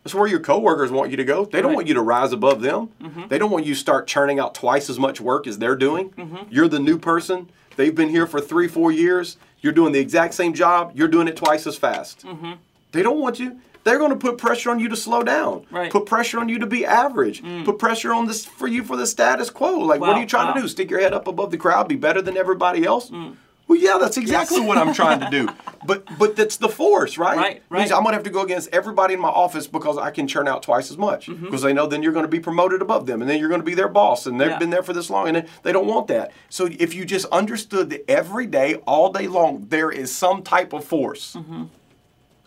That's 0.03 0.15
where 0.15 0.27
your 0.27 0.41
coworkers 0.41 0.91
want 0.91 1.11
you 1.11 1.17
to 1.19 1.25
go. 1.25 1.45
They 1.45 1.61
don't 1.61 1.75
want 1.75 1.87
you 1.87 1.95
to 1.95 2.01
rise 2.01 2.33
above 2.33 2.63
them. 2.63 2.89
Mm-hmm. 3.03 3.29
They 3.29 3.39
don't 3.39 3.51
want 3.51 3.67
you 3.67 3.75
to 3.75 3.81
start 3.81 4.07
churning 4.07 4.39
out 4.39 4.55
twice 4.55 4.89
as 4.89 4.99
much 4.99 5.21
work 5.21 5.47
as 5.47 5.59
they're 5.59 5.77
doing. 5.77 6.11
Mm-hmm. 6.11 6.45
You're 6.51 6.69
the 6.69 6.79
new 6.79 6.99
person. 6.99 7.51
They've 7.77 7.95
been 7.95 8.09
here 8.09 8.27
for 8.27 8.41
three, 8.41 8.67
four 8.67 8.93
years. 8.93 9.37
You're 9.61 9.75
doing 9.75 9.93
the 9.93 9.99
exact 9.99 10.35
same 10.35 10.55
job. 10.55 10.93
You're 10.95 11.09
doing 11.09 11.29
it 11.29 11.37
twice 11.37 11.67
as 11.67 11.77
fast. 11.77 12.25
Mm-hmm. 12.25 12.53
They 12.93 13.03
don't 13.03 13.21
want 13.21 13.39
you. 13.39 13.61
They're 13.85 13.99
going 13.99 14.11
to 14.11 14.17
put 14.17 14.39
pressure 14.39 14.71
on 14.71 14.79
you 14.79 14.89
to 14.89 14.97
slow 14.97 15.23
down. 15.23 15.67
Right. 15.71 15.91
Put 15.91 16.07
pressure 16.07 16.39
on 16.39 16.49
you 16.49 16.59
to 16.59 16.67
be 16.67 16.85
average. 16.85 17.43
Mm. 17.43 17.65
Put 17.65 17.79
pressure 17.79 18.13
on 18.13 18.27
this 18.27 18.45
for 18.45 18.69
you 18.69 18.85
for 18.85 18.97
the 18.97 19.07
status 19.07 19.49
quo. 19.49 19.79
Like, 19.79 20.01
what 20.01 20.11
are 20.11 20.21
you 20.21 20.27
trying 20.27 20.49
wow. 20.49 20.55
to 20.55 20.59
uh, 20.59 20.63
do? 20.63 20.69
Stick 20.69 20.91
your 20.91 21.01
head 21.01 21.15
up 21.15 21.27
above 21.27 21.51
the 21.51 21.57
crowd, 21.57 21.89
be 21.89 21.97
better 21.97 22.21
than 22.21 22.37
everybody 22.37 22.85
else? 22.85 23.11
Mm. 23.11 23.37
Well, 23.71 23.79
yeah, 23.79 23.99
that's 23.99 24.17
exactly 24.17 24.61
what 24.61 24.79
I'm 24.79 24.93
trying 24.93 25.21
to 25.21 25.31
do. 25.31 25.49
But 25.87 26.05
but 26.19 26.35
that's 26.35 26.57
the 26.57 26.69
force, 26.69 27.17
right? 27.17 27.37
Right, 27.37 27.63
Means 27.71 27.91
right. 27.93 27.97
I'm 27.97 28.03
gonna 28.03 28.17
have 28.17 28.25
to 28.25 28.31
go 28.31 28.43
against 28.43 28.69
everybody 28.73 29.15
in 29.15 29.21
my 29.21 29.29
office 29.29 29.69
because 29.69 29.97
I 29.97 30.11
can 30.11 30.27
churn 30.27 30.49
out 30.49 30.65
twice 30.65 30.91
as 30.91 30.99
much. 30.99 31.29
Mm-hmm. 31.29 31.45
Because 31.45 31.63
they 31.63 31.73
know 31.73 31.87
then 31.87 32.03
you're 32.03 32.13
going 32.13 32.25
to 32.25 32.29
be 32.29 32.41
promoted 32.41 32.83
above 32.83 33.07
them, 33.07 33.21
and 33.23 33.31
then 33.31 33.39
you're 33.39 33.49
going 33.49 33.61
to 33.61 33.65
be 33.65 33.75
their 33.75 33.89
boss, 33.89 34.27
and 34.27 34.41
they've 34.41 34.49
Yeah. 34.51 34.59
been 34.59 34.71
there 34.71 34.83
for 34.83 34.93
this 34.93 35.09
long, 35.09 35.29
and 35.29 35.47
they- 35.63 35.71
don't 35.73 35.87
want 35.87 36.09
that. 36.09 36.33
So 36.49 36.69
if 36.81 36.95
you 36.95 37.05
just 37.05 37.27
understood 37.27 37.91
that 37.91 38.11
every 38.11 38.45
day, 38.47 38.75
all 38.89 39.13
day 39.13 39.29
long, 39.29 39.67
there 39.69 39.93
is 39.93 40.13
some 40.13 40.43
type 40.43 40.73
of 40.73 40.85
force. 40.85 41.37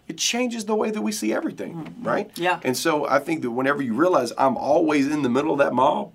It 0.10 0.18
changes 0.18 0.66
the 0.66 0.76
way 0.76 0.92
that 0.92 1.02
we 1.02 1.14
see 1.14 1.34
everything, 1.34 1.96
right? 2.02 2.28
Mm-hmm. 2.34 2.44
Yeah. 2.44 2.60
And 2.64 2.76
so 2.76 3.08
I 3.08 3.20
think 3.20 3.44
that 3.44 3.52
whenever 3.52 3.82
you 3.82 3.94
realize 3.94 4.34
I'm 4.38 4.58
always 4.58 5.08
in 5.08 5.22
the 5.22 5.30
middle 5.30 5.54
of 5.54 5.60
that 5.60 5.74
mob, 5.74 6.12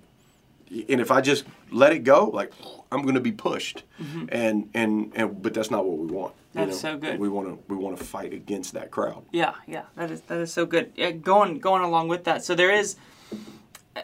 and 0.71 1.01
if 1.01 1.11
I 1.11 1.21
just 1.21 1.45
let 1.71 1.91
it 1.91 1.99
go, 1.99 2.25
like 2.29 2.51
I'm 2.91 3.01
going 3.01 3.15
to 3.15 3.21
be 3.21 3.31
pushed, 3.31 3.83
and 4.29 4.69
and 4.73 5.11
and 5.15 5.41
but 5.41 5.53
that's 5.53 5.71
not 5.71 5.85
what 5.85 5.97
we 5.97 6.07
want. 6.07 6.33
you 6.53 6.61
Mm-hmm. 6.61 6.69
That's 6.69 6.83
know? 6.83 6.91
so 6.93 6.97
good. 6.97 7.19
We 7.19 7.29
want 7.29 7.47
to 7.47 7.73
we 7.73 7.75
want 7.77 7.97
to 7.97 8.03
fight 8.03 8.33
against 8.33 8.73
that 8.73 8.89
crowd. 8.91 9.23
Yeah, 9.31 9.53
yeah, 9.67 9.83
that 9.95 10.09
is 10.11 10.21
that 10.21 10.39
is 10.39 10.51
so 10.53 10.65
good. 10.65 10.91
Yeah, 10.95 11.11
going 11.11 11.59
going 11.59 11.83
along 11.83 12.07
with 12.07 12.23
that, 12.25 12.43
so 12.43 12.55
there 12.55 12.71
is 12.71 12.95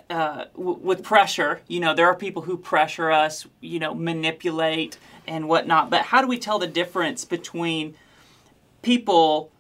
uh, 0.10 0.46
w- 0.56 0.80
with 0.82 1.04
pressure, 1.04 1.62
you 1.68 1.80
know, 1.80 1.94
there 1.94 2.08
are 2.08 2.16
people 2.16 2.42
who 2.44 2.58
pressure 2.58 3.12
us, 3.12 3.46
you 3.62 3.80
know, 3.80 3.94
manipulate 3.94 4.98
and 5.28 5.48
whatnot. 5.48 5.90
But 5.90 6.02
how 6.04 6.22
do 6.22 6.28
we 6.28 6.38
tell 6.38 6.60
the 6.60 6.68
difference 6.68 7.24
between 7.26 7.96
people 8.82 9.52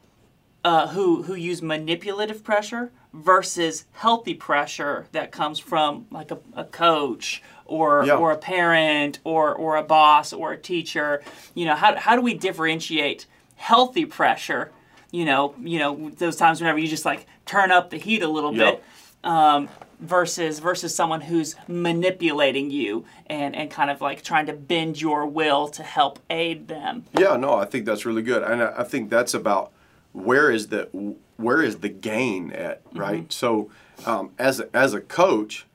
uh, 0.63 0.87
who 0.89 1.23
who 1.23 1.35
use 1.35 1.61
manipulative 1.61 2.43
pressure 2.43 2.91
versus 3.15 3.85
healthy 3.93 4.33
pressure 4.33 5.07
that 5.13 5.31
comes 5.31 5.57
from 5.57 6.05
like 6.11 6.31
a, 6.31 6.39
a 6.53 6.65
coach 6.65 7.41
or 7.65 8.03
Yeah. 8.05 8.15
or 8.17 8.31
a 8.31 8.37
parent 8.37 9.19
or 9.23 9.53
or 9.55 9.77
a 9.77 9.83
boss 9.83 10.33
or 10.33 10.51
a 10.51 10.57
teacher? 10.57 11.23
You 11.53 11.65
know, 11.65 11.75
how 11.75 11.95
how 11.95 12.15
do 12.15 12.21
we 12.21 12.33
differentiate 12.33 13.25
healthy 13.55 14.05
pressure? 14.05 14.71
You 15.11 15.23
know, 15.25 15.55
you 15.61 15.79
know 15.79 16.09
those 16.17 16.35
times 16.35 16.59
whenever 16.59 16.77
you 16.77 16.87
just 16.87 17.05
like 17.05 17.25
turn 17.45 17.71
up 17.71 17.89
the 17.89 17.97
heat 17.97 18.21
a 18.21 18.27
little 18.27 18.53
Yeah. 18.53 18.71
bit 18.71 18.83
um, 19.23 19.69
versus 19.99 20.59
versus 20.59 20.93
someone 20.93 21.21
who's 21.21 21.55
manipulating 21.69 22.69
you 22.69 23.05
and 23.27 23.55
and 23.55 23.71
kind 23.71 23.89
of 23.89 24.01
like 24.01 24.23
trying 24.23 24.45
to 24.47 24.53
bend 24.53 24.99
your 25.01 25.25
will 25.25 25.69
to 25.69 25.83
help 25.83 26.19
aid 26.29 26.67
them. 26.67 27.05
Yeah, 27.17 27.37
no, 27.37 27.53
I 27.55 27.65
think 27.65 27.85
that's 27.85 28.05
really 28.05 28.21
good, 28.23 28.43
and 28.43 28.61
I, 28.61 28.73
I 28.79 28.83
think 28.83 29.09
that's 29.09 29.33
about 29.33 29.71
where 30.11 30.51
is 30.51 30.67
the 30.67 30.89
where 31.37 31.61
is 31.61 31.77
the 31.79 31.89
gain 31.89 32.51
at, 32.51 32.81
right? 32.93 33.31
So, 33.31 33.69
um, 34.05 34.31
as 34.39 34.59
a, 34.59 34.75
as 34.75 34.93
a 34.93 35.01
coach, 35.01 35.65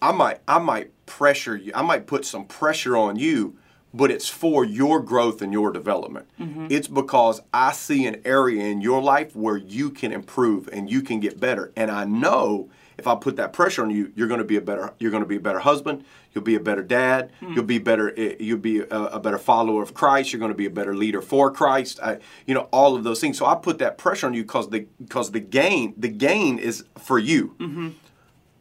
I 0.00 0.12
might 0.12 0.40
I 0.48 0.58
might 0.58 0.90
pressure 1.06 1.56
you, 1.56 1.72
I 1.74 1.82
might 1.82 2.06
put 2.06 2.24
some 2.24 2.44
pressure 2.44 2.96
on 2.96 3.16
you, 3.16 3.56
but 3.94 4.10
it's 4.10 4.28
for 4.28 4.64
your 4.64 5.00
growth 5.00 5.42
and 5.42 5.52
your 5.52 5.70
development. 5.72 6.26
It's 6.70 6.88
because 6.88 7.40
I 7.52 7.72
see 7.72 8.06
an 8.06 8.20
area 8.24 8.64
in 8.64 8.80
your 8.80 9.02
life 9.02 9.36
where 9.36 9.56
you 9.56 9.90
can 9.90 10.12
improve 10.12 10.68
and 10.72 10.90
you 10.90 11.02
can 11.02 11.20
get 11.20 11.38
better, 11.38 11.72
and 11.76 11.90
I 11.90 12.04
know 12.04 12.68
if 12.98 13.06
I 13.06 13.14
put 13.14 13.36
that 13.36 13.52
pressure 13.52 13.82
on 13.82 13.90
you, 13.90 14.12
you're 14.14 14.28
going 14.28 14.38
to 14.38 14.44
be 14.44 14.56
a 14.56 14.60
better 14.60 14.92
you're 14.98 15.10
going 15.10 15.22
to 15.22 15.28
be 15.28 15.36
a 15.36 15.40
better 15.40 15.60
husband. 15.60 16.04
You'll 16.32 16.44
be 16.44 16.54
a 16.54 16.60
better 16.60 16.82
dad. 16.82 17.30
Hmm. 17.40 17.52
You'll 17.52 17.64
be 17.64 17.78
better. 17.78 18.12
eh, 18.18 18.36
You'll 18.40 18.58
be 18.58 18.80
a, 18.80 18.88
a 18.88 19.20
better 19.20 19.38
follower 19.38 19.82
of 19.82 19.92
Christ. 19.94 20.32
You're 20.32 20.40
going 20.40 20.52
to 20.52 20.56
be 20.56 20.66
a 20.66 20.70
better 20.70 20.94
leader 20.94 21.20
for 21.20 21.50
Christ. 21.50 22.00
I, 22.02 22.18
you 22.46 22.54
know 22.54 22.68
all 22.72 22.96
of 22.96 23.04
those 23.04 23.20
things. 23.20 23.38
So 23.38 23.46
I 23.46 23.54
put 23.54 23.78
that 23.78 23.98
pressure 23.98 24.26
on 24.26 24.34
you 24.34 24.42
because 24.42 24.70
the 24.70 24.86
because 24.98 25.30
the 25.32 25.40
gain 25.40 25.94
the 25.96 26.08
gain 26.08 26.58
is 26.58 26.84
for 26.98 27.18
you. 27.18 27.54
Mm-hmm. 27.58 27.88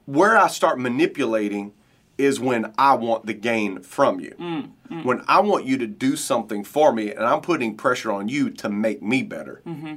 Where 0.05 0.37
I 0.37 0.47
start 0.47 0.79
manipulating 0.79 1.73
is 2.17 2.39
when 2.39 2.71
I 2.77 2.93
want 2.95 3.25
the 3.25 3.33
gain 3.33 3.81
from 3.81 4.19
you. 4.19 4.35
Mm, 4.39 4.71
mm. 4.91 5.05
When 5.05 5.23
I 5.27 5.39
want 5.39 5.65
you 5.65 5.77
to 5.79 5.87
do 5.87 6.15
something 6.15 6.63
for 6.63 6.91
me, 6.93 7.11
and 7.11 7.23
I'm 7.23 7.41
putting 7.41 7.75
pressure 7.75 8.11
on 8.11 8.27
you 8.29 8.49
to 8.51 8.69
make 8.69 9.01
me 9.01 9.23
better 9.23 9.61
mm-hmm. 9.65 9.95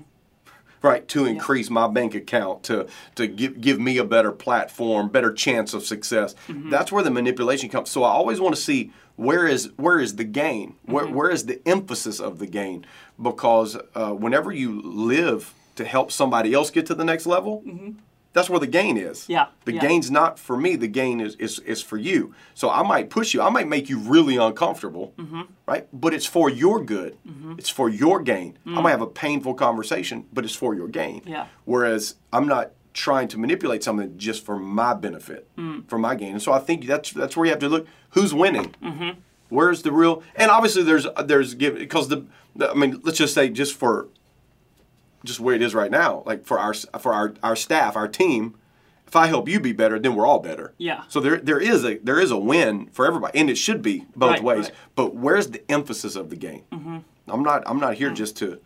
Right 0.85 1.09
to 1.09 1.25
increase 1.25 1.70
my 1.70 1.88
bank 1.88 2.14
account 2.14 2.62
to 2.64 2.87
to 3.16 3.27
give 3.27 3.61
give 3.61 3.81
me 3.81 3.99
a 3.99 4.05
better 4.05 4.31
platform 4.31 5.09
better 5.09 5.33
chance 5.33 5.75
of 5.75 5.85
success. 5.85 6.35
Mm-hmm. 6.47 6.70
That's 6.70 6.92
where 6.92 7.03
the 7.03 7.11
manipulation 7.11 7.68
comes. 7.68 7.90
So 7.90 8.05
i 8.05 8.11
always 8.11 8.40
want 8.40 8.55
to 8.55 8.61
see 8.61 8.92
where 9.16 9.47
is 9.47 9.70
where 9.77 9.99
is 9.99 10.16
the 10.16 10.25
gain? 10.25 10.77
Where, 10.85 11.05
mm-hmm. 11.05 11.14
where 11.14 11.31
is 11.31 11.47
the 11.47 11.66
emphasis 11.66 12.20
of 12.20 12.38
the 12.38 12.47
gain? 12.47 12.85
Because 13.20 13.77
uh, 13.94 14.12
whenever 14.12 14.53
you 14.53 14.81
live 14.83 15.55
to 15.77 15.85
help 15.85 16.12
somebody 16.12 16.53
else 16.53 16.70
get 16.70 16.87
to 16.87 16.94
the 16.94 17.05
next 17.05 17.27
level 17.27 17.62
mm-hmm. 17.66 17.92
That's 18.35 18.51
where 18.51 18.61
the 18.61 18.66
gain 18.66 18.97
is 18.99 19.27
Yeah, 19.29 19.47
the 19.64 19.73
yeah. 19.73 19.81
gain's 19.81 20.11
not 20.11 20.38
for 20.38 20.57
me 20.57 20.77
the 20.77 20.88
gain 20.88 21.20
is, 21.20 21.35
is 21.37 21.59
is 21.61 21.81
for 21.81 21.97
you 21.97 22.35
so 22.53 22.68
i 22.68 22.83
might 22.83 23.09
push 23.09 23.33
you 23.35 23.40
i 23.40 23.49
might 23.49 23.68
make 23.68 23.88
you 23.88 23.99
really 23.99 24.37
uncomfortable 24.37 25.14
Mm-hmm. 25.16 25.42
right 25.66 25.87
but 25.92 26.12
it's 26.12 26.27
for 26.27 26.51
your 26.51 26.85
good 26.85 27.16
it's 27.59 27.70
for 27.70 27.88
your 27.88 28.20
gain 28.20 28.59
i 28.66 28.81
might 28.83 28.90
have 28.90 29.01
a 29.01 29.07
painful 29.07 29.55
conversation 29.55 30.27
but 30.33 30.44
it's 30.44 30.55
for 30.62 30.75
your 30.75 30.88
gain 30.88 31.20
Mm. 31.23 31.29
Yeah. 31.29 31.47
whereas 31.64 32.16
i'm 32.33 32.47
not 32.47 32.66
trying 32.92 33.29
to 33.29 33.38
manipulate 33.38 33.83
something 33.83 34.16
just 34.18 34.44
for 34.44 34.57
my 34.59 34.92
benefit 34.94 35.42
Mm. 35.57 35.88
for 35.88 35.99
my 35.99 36.14
gain 36.14 36.33
and 36.33 36.42
so 36.42 36.53
i 36.53 36.59
think 36.59 36.87
that's 36.87 37.11
that's 37.12 37.37
where 37.37 37.47
you 37.47 37.53
have 37.53 37.61
to 37.61 37.68
look 37.68 37.87
who's 38.11 38.33
winning 38.35 38.75
Mm-hmm. 38.83 39.11
where's 39.49 39.83
the 39.83 39.92
real 39.92 40.23
and 40.37 40.51
obviously 40.51 40.83
there's 40.83 41.07
there's 41.25 41.55
give 41.55 41.75
because 41.77 42.09
the, 42.09 42.18
the 42.57 42.70
i 42.70 42.75
mean 42.75 43.01
let's 43.05 43.18
just 43.18 43.35
say 43.35 43.49
just 43.49 43.75
for 43.83 44.09
just 45.25 45.41
where 45.41 45.55
it 45.55 45.63
is 45.63 45.75
right 45.75 45.91
now 45.91 46.23
like 46.27 46.45
for 46.45 46.59
our 46.59 46.75
for 46.75 47.13
our, 47.13 47.35
our 47.43 47.57
staff 47.57 47.97
our 47.97 48.07
team 48.09 48.55
if 49.07 49.17
i 49.17 49.27
help 49.27 49.49
you 49.49 49.59
be 49.59 49.73
better 49.73 49.99
then 49.99 50.15
we're 50.15 50.27
all 50.27 50.39
better 50.41 50.73
Yeah. 50.79 51.03
so 51.09 51.19
there 51.21 51.39
there 51.39 51.61
is 51.61 51.85
a 51.85 51.99
there 51.99 52.21
is 52.21 52.31
a 52.31 52.37
win 52.39 52.87
for 52.93 53.07
everybody 53.07 53.39
and 53.39 53.49
it 53.51 53.57
should 53.57 53.83
be 53.83 54.07
both 54.15 54.31
Right, 54.33 54.43
ways 54.45 54.65
right. 54.67 54.75
but 54.95 55.15
where's 55.15 55.49
the 55.49 55.63
emphasis 55.71 56.15
of 56.17 56.31
the 56.31 56.37
game 56.37 56.63
i'm 57.29 57.43
not 57.43 57.63
i'm 57.67 57.81
not 57.81 57.95
here 57.95 58.11
just 58.11 58.37
to 58.39 58.61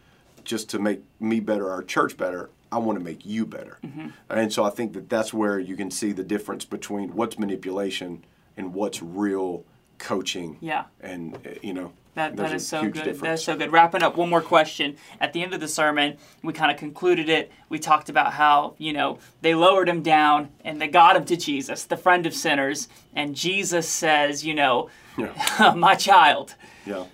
just 0.45 0.69
to 0.71 0.79
make 0.79 1.01
me 1.21 1.41
better 1.41 1.71
our 1.71 1.83
church 1.83 2.17
better 2.17 2.51
i 2.73 2.79
want 2.79 2.99
to 2.99 3.05
make 3.05 3.25
you 3.25 3.47
better 3.47 3.79
Mm-hmm. 3.87 4.09
and 4.31 4.53
so 4.53 4.65
i 4.65 4.71
think 4.71 4.93
that 4.95 5.09
that's 5.09 5.33
where 5.33 5.59
you 5.59 5.77
can 5.77 5.91
see 5.91 6.13
the 6.13 6.25
difference 6.25 6.65
between 6.65 7.15
what's 7.15 7.39
manipulation 7.39 8.25
and 8.57 8.75
what's 8.75 9.01
real 9.03 9.65
coaching 9.99 10.57
Yeah. 10.61 10.85
and 11.01 11.37
you 11.63 11.73
know 11.75 11.93
That, 12.19 12.37
there's 12.37 12.51
that 12.51 12.61
so 12.61 12.83
good. 12.83 12.95
That 12.95 13.05
difference. 13.05 13.41
is 13.41 13.47
so 13.47 13.57
good. 13.57 13.73
Wrapping 13.73 14.03
up, 14.03 14.17
one 14.17 14.29
more 14.29 14.43
question. 14.43 14.97
At 15.21 15.33
the 15.33 15.43
end 15.43 15.55
of 15.55 15.61
the 15.61 15.69
sermon, 15.69 16.17
we 16.43 16.53
kind 16.53 16.71
of 16.71 16.77
concluded 16.77 17.29
it. 17.29 17.51
We 17.69 17.79
talked 17.79 18.09
about 18.09 18.33
how, 18.33 18.75
you 18.79 18.93
know, 18.93 19.19
they 19.41 19.55
lowered 19.55 19.89
him 19.89 20.03
down 20.03 20.49
and 20.65 20.81
they 20.81 20.89
got 20.89 21.17
him 21.17 21.25
to 21.27 21.37
Jesus, 21.37 21.85
the 21.85 21.97
friend 21.97 22.27
of 22.27 22.35
sinners. 22.35 22.89
And 23.15 23.35
Jesus 23.35 23.89
says, 23.89 24.45
you 24.45 24.55
know, 24.55 24.91
yeah 25.17 25.75
my 25.77 25.95
child, 25.95 26.55
yeah 26.85 27.05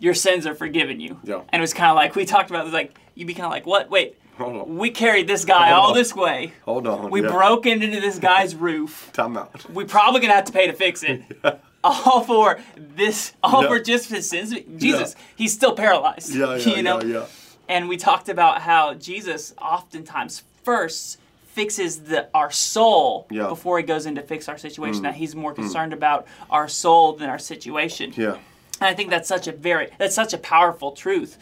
your 0.00 0.14
sins 0.14 0.46
are 0.46 0.54
forgiven 0.54 1.00
you. 1.00 1.18
Yeah. 1.24 1.42
And 1.48 1.60
it 1.60 1.60
was 1.60 1.74
kind 1.74 1.90
of 1.90 1.96
like, 1.96 2.14
we 2.14 2.24
talked 2.24 2.50
about 2.50 2.66
it, 2.66 2.72
like, 2.72 2.98
you'd 3.14 3.26
be 3.26 3.34
kind 3.34 3.46
of 3.46 3.50
like, 3.50 3.66
what? 3.66 3.90
Wait, 3.90 4.16
Hold 4.36 4.56
on. 4.56 4.78
we 4.78 4.90
carried 4.90 5.26
this 5.26 5.44
guy 5.44 5.70
Hold 5.70 5.78
all 5.84 5.90
on. 5.90 5.94
this 5.96 6.14
way. 6.14 6.52
hold 6.64 6.86
on 6.86 7.10
We 7.10 7.22
yeah. 7.22 7.30
broke 7.30 7.66
into 7.66 7.88
this 8.00 8.18
guy's 8.18 8.54
roof. 8.54 9.10
time 9.12 9.36
out 9.36 9.68
We're 9.70 9.86
probably 9.86 10.20
gonna 10.20 10.34
have 10.34 10.44
to 10.44 10.52
pay 10.52 10.68
to 10.68 10.72
fix 10.72 11.02
it. 11.02 11.22
All 12.06 12.22
for 12.22 12.58
this, 12.76 13.32
all 13.42 13.62
Yeah. 13.62 13.68
for 13.68 13.80
just 13.80 14.10
his 14.10 14.28
sins. 14.28 14.54
Jesus, 14.76 15.16
he's 15.36 15.52
still 15.52 15.74
paralyzed. 15.74 16.34
yeah 16.34 16.56
yeah 16.66 16.76
you 16.76 16.82
know. 16.82 17.00
yeah 17.00 17.12
yeah 17.20 17.26
And 17.68 17.88
we 17.88 17.96
talked 17.96 18.28
about 18.28 18.62
how 18.62 18.94
Jesus 18.94 19.54
oftentimes 19.60 20.42
first 20.64 21.18
fixes 21.52 22.00
the 22.10 22.28
our 22.34 22.50
soul 22.50 23.26
Yeah. 23.30 23.42
Mm. 23.44 23.48
before 23.48 23.78
he 23.78 23.84
goes 23.84 24.06
in 24.06 24.14
to 24.16 24.22
fix 24.22 24.48
our 24.48 24.58
situation. 24.58 25.02
That 25.02 25.14
he's 25.14 25.34
more 25.34 25.52
concerned 25.54 25.92
about 25.92 26.26
our 26.50 26.68
soul 26.68 27.14
than 27.14 27.28
our 27.30 27.38
situation. 27.38 28.12
yeah 28.16 28.34
And 28.80 28.88
I 28.92 28.94
think 28.94 29.10
that's 29.10 29.28
such 29.28 29.46
a 29.48 29.52
very 29.52 29.88
that's 29.98 30.14
such 30.14 30.32
a 30.34 30.38
powerful 30.38 30.92
truth. 30.92 31.36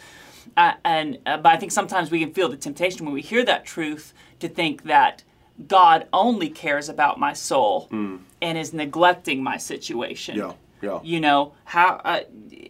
Uh, 0.56 0.72
and 0.84 1.18
uh, 1.26 1.36
but 1.36 1.52
I 1.52 1.56
think 1.58 1.72
sometimes 1.72 2.10
we 2.10 2.20
can 2.20 2.32
feel 2.32 2.48
the 2.48 2.56
temptation 2.56 3.04
when 3.04 3.12
we 3.14 3.20
hear 3.20 3.44
that 3.44 3.66
truth 3.66 4.14
to 4.40 4.48
think 4.48 4.84
that 4.84 5.22
God 5.66 6.06
only 6.12 6.48
cares 6.48 6.88
about 6.88 7.18
my 7.18 7.32
soul 7.32 7.88
and 7.90 8.58
is 8.58 8.72
neglecting 8.72 9.42
my 9.42 9.56
situation. 9.56 10.36
Mm. 10.36 10.38
yeah 10.38 10.52
yeah 10.82 11.00
You 11.02 11.20
know 11.20 11.52
how 11.64 12.00
uh, 12.04 12.20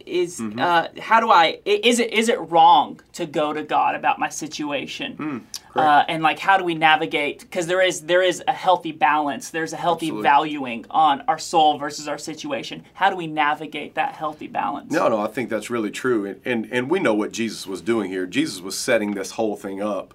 is 0.06 0.38
Mm-hmm. 0.40 0.60
uh, 0.60 0.86
how 1.00 1.18
do 1.20 1.28
I 1.30 1.58
is 1.64 1.98
it 1.98 2.12
is 2.12 2.28
it 2.28 2.38
wrong 2.52 3.00
to 3.14 3.26
go 3.26 3.52
to 3.52 3.62
God 3.64 3.92
about 3.96 4.18
my 4.24 4.28
situation? 4.28 5.12
Hmm, 5.16 5.38
uh, 5.74 6.04
and 6.08 6.22
like 6.22 6.38
how 6.38 6.56
do 6.56 6.64
we 6.64 6.74
navigate 6.74 7.40
because 7.40 7.66
there 7.66 7.82
is 7.82 8.02
there 8.02 8.22
is 8.22 8.36
a 8.48 8.52
healthy 8.52 8.92
balance 8.92 9.50
there's 9.50 9.72
a 9.74 9.76
healthy 9.86 10.06
Absolutely. 10.06 10.22
valuing 10.22 10.80
on 10.90 11.20
our 11.28 11.38
soul 11.38 11.76
versus 11.78 12.06
our 12.08 12.18
situation 12.18 12.76
how 12.94 13.10
do 13.10 13.16
we 13.16 13.26
navigate 13.26 13.94
that 14.00 14.14
healthy 14.14 14.46
balance 14.46 14.90
No, 14.92 15.08
no, 15.08 15.18
I 15.20 15.26
think 15.34 15.50
that's 15.50 15.68
really 15.68 15.90
true, 15.90 16.24
and, 16.28 16.40
and 16.50 16.60
and 16.74 16.82
we 16.88 16.98
know 17.00 17.14
what 17.22 17.30
Jesus 17.32 17.66
was 17.66 17.80
doing 17.82 18.08
here. 18.14 18.24
Jesus 18.26 18.60
was 18.62 18.78
setting 18.78 19.10
this 19.14 19.32
whole 19.32 19.56
thing 19.56 19.82
up 19.82 20.14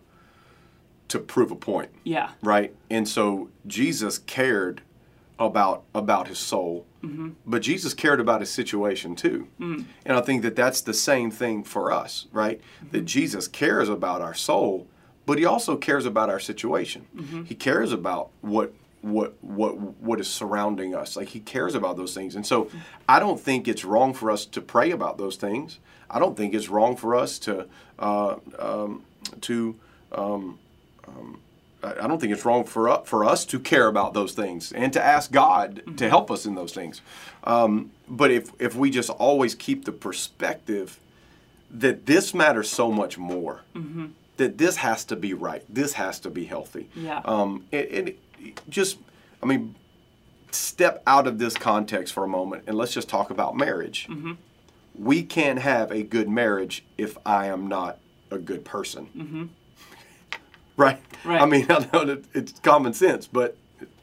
to 1.11 1.19
prove 1.19 1.51
a 1.51 1.55
point, 1.55 1.89
yeah 2.03 2.31
right? 2.41 2.73
And 2.89 3.07
so 3.07 3.49
Jesus 3.67 4.17
cared 4.17 4.81
about 5.37 5.83
about 5.93 6.27
his 6.27 6.39
soul, 6.39 6.85
mm-hmm. 7.03 7.29
but 7.45 7.61
Jesus 7.61 7.93
cared 7.93 8.19
about 8.19 8.41
his 8.41 8.49
situation 8.51 9.15
too. 9.15 9.47
Mm. 9.59 9.85
And 10.05 10.17
I 10.17 10.21
think 10.21 10.43
that 10.43 10.55
that's 10.55 10.81
the 10.81 10.93
same 10.93 11.31
thing 11.31 11.63
for 11.63 11.91
us, 11.91 12.27
right? 12.31 12.59
Mm-hmm. 12.59 12.91
That 12.91 13.05
Jesus 13.05 13.47
cares 13.47 13.89
about 13.89 14.21
our 14.21 14.35
soul, 14.35 14.87
but 15.25 15.37
he 15.37 15.45
also 15.45 15.77
cares 15.77 16.05
about 16.05 16.29
our 16.29 16.39
situation. 16.39 17.07
Mm-hmm. 17.15 17.43
He 17.43 17.55
cares 17.55 17.91
about 17.91 18.29
what 18.41 18.73
what 19.01 19.35
what 19.41 19.77
what 20.01 20.19
is 20.19 20.29
surrounding 20.29 20.95
us. 20.95 21.15
Like 21.15 21.29
he 21.29 21.39
cares 21.39 21.75
about 21.75 21.97
those 21.97 22.13
things. 22.13 22.35
And 22.35 22.45
so 22.45 22.69
I 23.09 23.19
don't 23.19 23.39
think 23.39 23.67
it's 23.67 23.83
wrong 23.83 24.13
for 24.13 24.31
us 24.31 24.45
to 24.45 24.61
pray 24.61 24.91
about 24.91 25.17
those 25.17 25.35
things. 25.35 25.79
I 26.09 26.19
don't 26.19 26.37
think 26.37 26.53
it's 26.53 26.69
wrong 26.69 26.95
for 26.95 27.15
us 27.15 27.39
to 27.39 27.67
uh, 27.99 28.35
um, 28.59 29.03
to 29.41 29.75
um, 30.11 30.59
Um, 31.07 31.39
I 31.83 31.93
I 32.03 32.07
don't 32.07 32.19
think 32.19 32.33
it's 32.33 32.45
wrong 32.45 32.63
for 32.63 32.89
us, 32.89 33.07
for 33.07 33.25
us 33.25 33.45
to 33.45 33.59
care 33.59 33.87
about 33.87 34.13
those 34.13 34.33
things 34.33 34.71
and 34.71 34.93
to 34.93 35.03
ask 35.03 35.31
God 35.31 35.75
to 35.75 35.81
mm-hmm. 35.81 36.09
help 36.09 36.29
us 36.29 36.45
in 36.45 36.55
those 36.55 36.73
things. 36.73 37.01
Um, 37.43 37.91
but 38.07 38.31
if 38.31 38.51
if 38.59 38.75
we 38.75 38.89
just 38.91 39.09
always 39.09 39.55
keep 39.55 39.85
the 39.85 39.91
perspective 39.91 40.99
that 41.73 42.05
this 42.05 42.33
matters 42.33 42.69
so 42.69 42.91
much 42.91 43.17
more, 43.17 43.61
mm-hmm. 43.75 44.07
that 44.37 44.57
this 44.57 44.77
has 44.77 45.05
to 45.05 45.15
be 45.15 45.33
right, 45.33 45.63
this 45.69 45.93
has 45.93 46.19
to 46.19 46.29
be 46.29 46.45
healthy. 46.45 46.89
Yeah. 46.95 47.21
Um, 47.23 47.65
and, 47.71 47.87
and 47.87 48.13
just, 48.69 48.97
I 49.41 49.45
mean, 49.45 49.75
step 50.51 51.01
out 51.07 51.27
of 51.27 51.39
this 51.39 51.55
context 51.55 52.13
for 52.13 52.23
a 52.23 52.27
moment 52.27 52.63
and 52.67 52.77
let's 52.77 52.93
just 52.93 53.07
talk 53.07 53.29
about 53.29 53.55
marriage. 53.55 54.07
Mm-hmm. 54.09 54.33
We 54.95 55.23
can't 55.23 55.59
have 55.59 55.91
a 55.91 56.03
good 56.03 56.27
marriage 56.27 56.83
if 56.97 57.17
I 57.25 57.47
am 57.47 57.67
not 57.67 57.99
a 58.29 58.37
good 58.37 58.65
person. 58.65 59.07
Right? 60.77 60.99
Right. 61.23 61.39
I 61.39 61.45
mean, 61.45 61.67
I 61.69 61.87
know 61.93 62.03
that 62.03 62.23
it's 62.33 62.51
common 62.61 62.93
sense, 62.93 63.27
but 63.27 63.55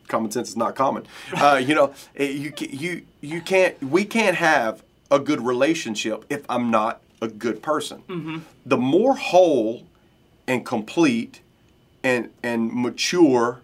common 0.07 0.31
sense 0.31 0.50
is 0.50 0.57
not 0.57 0.76
common. 0.76 1.04
Uh, 1.35 1.61
you 1.61 1.74
know, 1.74 1.92
eh, 2.14 2.26
you 2.31 2.52
you 2.59 3.02
you 3.20 3.40
can't. 3.40 3.81
We 3.83 4.04
can't 4.04 4.37
have 4.37 4.85
a 5.11 5.18
good 5.18 5.40
relationship 5.44 6.24
if 6.31 6.44
I'm 6.48 6.70
not 6.70 7.00
a 7.20 7.26
good 7.26 7.61
person. 7.61 8.44
The 8.64 8.76
more 8.76 9.16
whole 9.16 9.83
and 10.46 10.64
complete 10.64 11.40
and 12.04 12.31
and 12.44 12.72
mature 12.72 13.62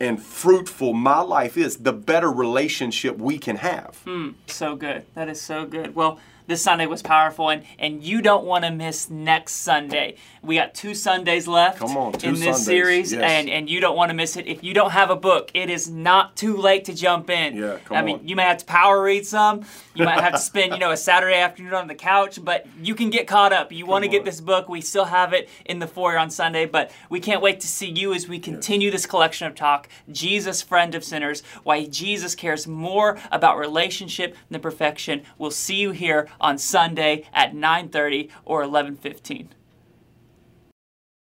and 0.00 0.20
fruitful 0.20 0.92
my 0.92 1.20
life 1.20 1.56
is, 1.56 1.76
the 1.78 1.92
better 1.92 2.32
relationship 2.32 3.16
we 3.18 3.38
can 3.38 3.56
have. 3.56 4.04
So 4.46 4.74
good. 4.74 5.04
That 5.14 5.28
is 5.28 5.40
so 5.40 5.66
good. 5.66 5.94
Well, 5.94 6.18
this 6.48 6.62
Sunday 6.62 6.86
was 6.86 7.02
powerful, 7.02 7.50
and, 7.50 7.62
and 7.78 8.02
you 8.02 8.22
don't 8.22 8.44
want 8.44 8.64
to 8.64 8.70
miss 8.70 9.10
next 9.10 9.56
Sunday. 9.56 10.16
We 10.42 10.56
got 10.56 10.74
two 10.74 10.94
Sundays 10.94 11.46
left 11.46 11.78
Come 11.78 11.96
on, 11.96 12.14
in 12.24 12.32
this 12.34 12.40
Sundays, 12.40 12.64
series, 12.64 13.12
yes. 13.12 13.22
and, 13.22 13.50
and 13.50 13.68
you 13.68 13.80
don't 13.80 13.96
want 13.96 14.10
to 14.10 14.14
miss 14.14 14.36
it. 14.36 14.46
If 14.46 14.64
you 14.64 14.72
don't 14.72 14.90
have 14.90 15.10
a 15.10 15.16
book, 15.16 15.50
it 15.52 15.68
is 15.68 15.90
not 15.90 16.36
too 16.36 16.56
late 16.56 16.86
to 16.86 16.94
jump 16.94 17.28
in. 17.28 17.54
Yeah, 17.54 17.78
come 17.84 17.98
I 17.98 18.02
mean, 18.02 18.20
on. 18.20 18.28
you 18.28 18.34
may 18.34 18.44
have 18.44 18.58
to 18.58 18.64
power 18.64 19.02
read 19.02 19.26
some. 19.26 19.66
You 19.94 20.04
might 20.04 20.20
have 20.20 20.32
to 20.32 20.38
spend, 20.38 20.72
you 20.72 20.78
know, 20.78 20.90
a 20.90 20.96
Saturday 20.96 21.36
afternoon 21.36 21.74
on 21.74 21.86
the 21.86 21.94
couch, 21.94 22.42
but 22.42 22.66
you 22.80 22.94
can 22.94 23.10
get 23.10 23.26
caught 23.26 23.52
up. 23.52 23.70
You 23.70 23.84
want 23.84 24.04
to 24.04 24.08
get 24.08 24.24
this 24.24 24.40
book. 24.40 24.70
We 24.70 24.80
still 24.80 25.04
have 25.04 25.34
it 25.34 25.50
in 25.66 25.80
the 25.80 25.86
foyer 25.86 26.16
on 26.16 26.30
Sunday, 26.30 26.64
but 26.64 26.90
we 27.10 27.20
can't 27.20 27.42
wait 27.42 27.60
to 27.60 27.66
see 27.66 27.90
you 27.90 28.14
as 28.14 28.26
we 28.26 28.38
continue 28.38 28.90
this 28.90 29.04
collection 29.04 29.46
of 29.46 29.54
talk. 29.54 29.88
Jesus, 30.10 30.62
friend 30.62 30.94
of 30.94 31.04
sinners, 31.04 31.42
why 31.62 31.84
Jesus 31.84 32.34
cares 32.34 32.66
more 32.66 33.18
about 33.30 33.58
relationship 33.58 34.34
than 34.48 34.62
perfection. 34.62 35.22
We'll 35.36 35.50
see 35.50 35.76
you 35.76 35.90
here 35.90 36.28
on 36.40 36.58
Sunday 36.58 37.24
at 37.32 37.54
9:30 37.54 38.30
or 38.44 38.62
11:15. 38.62 39.48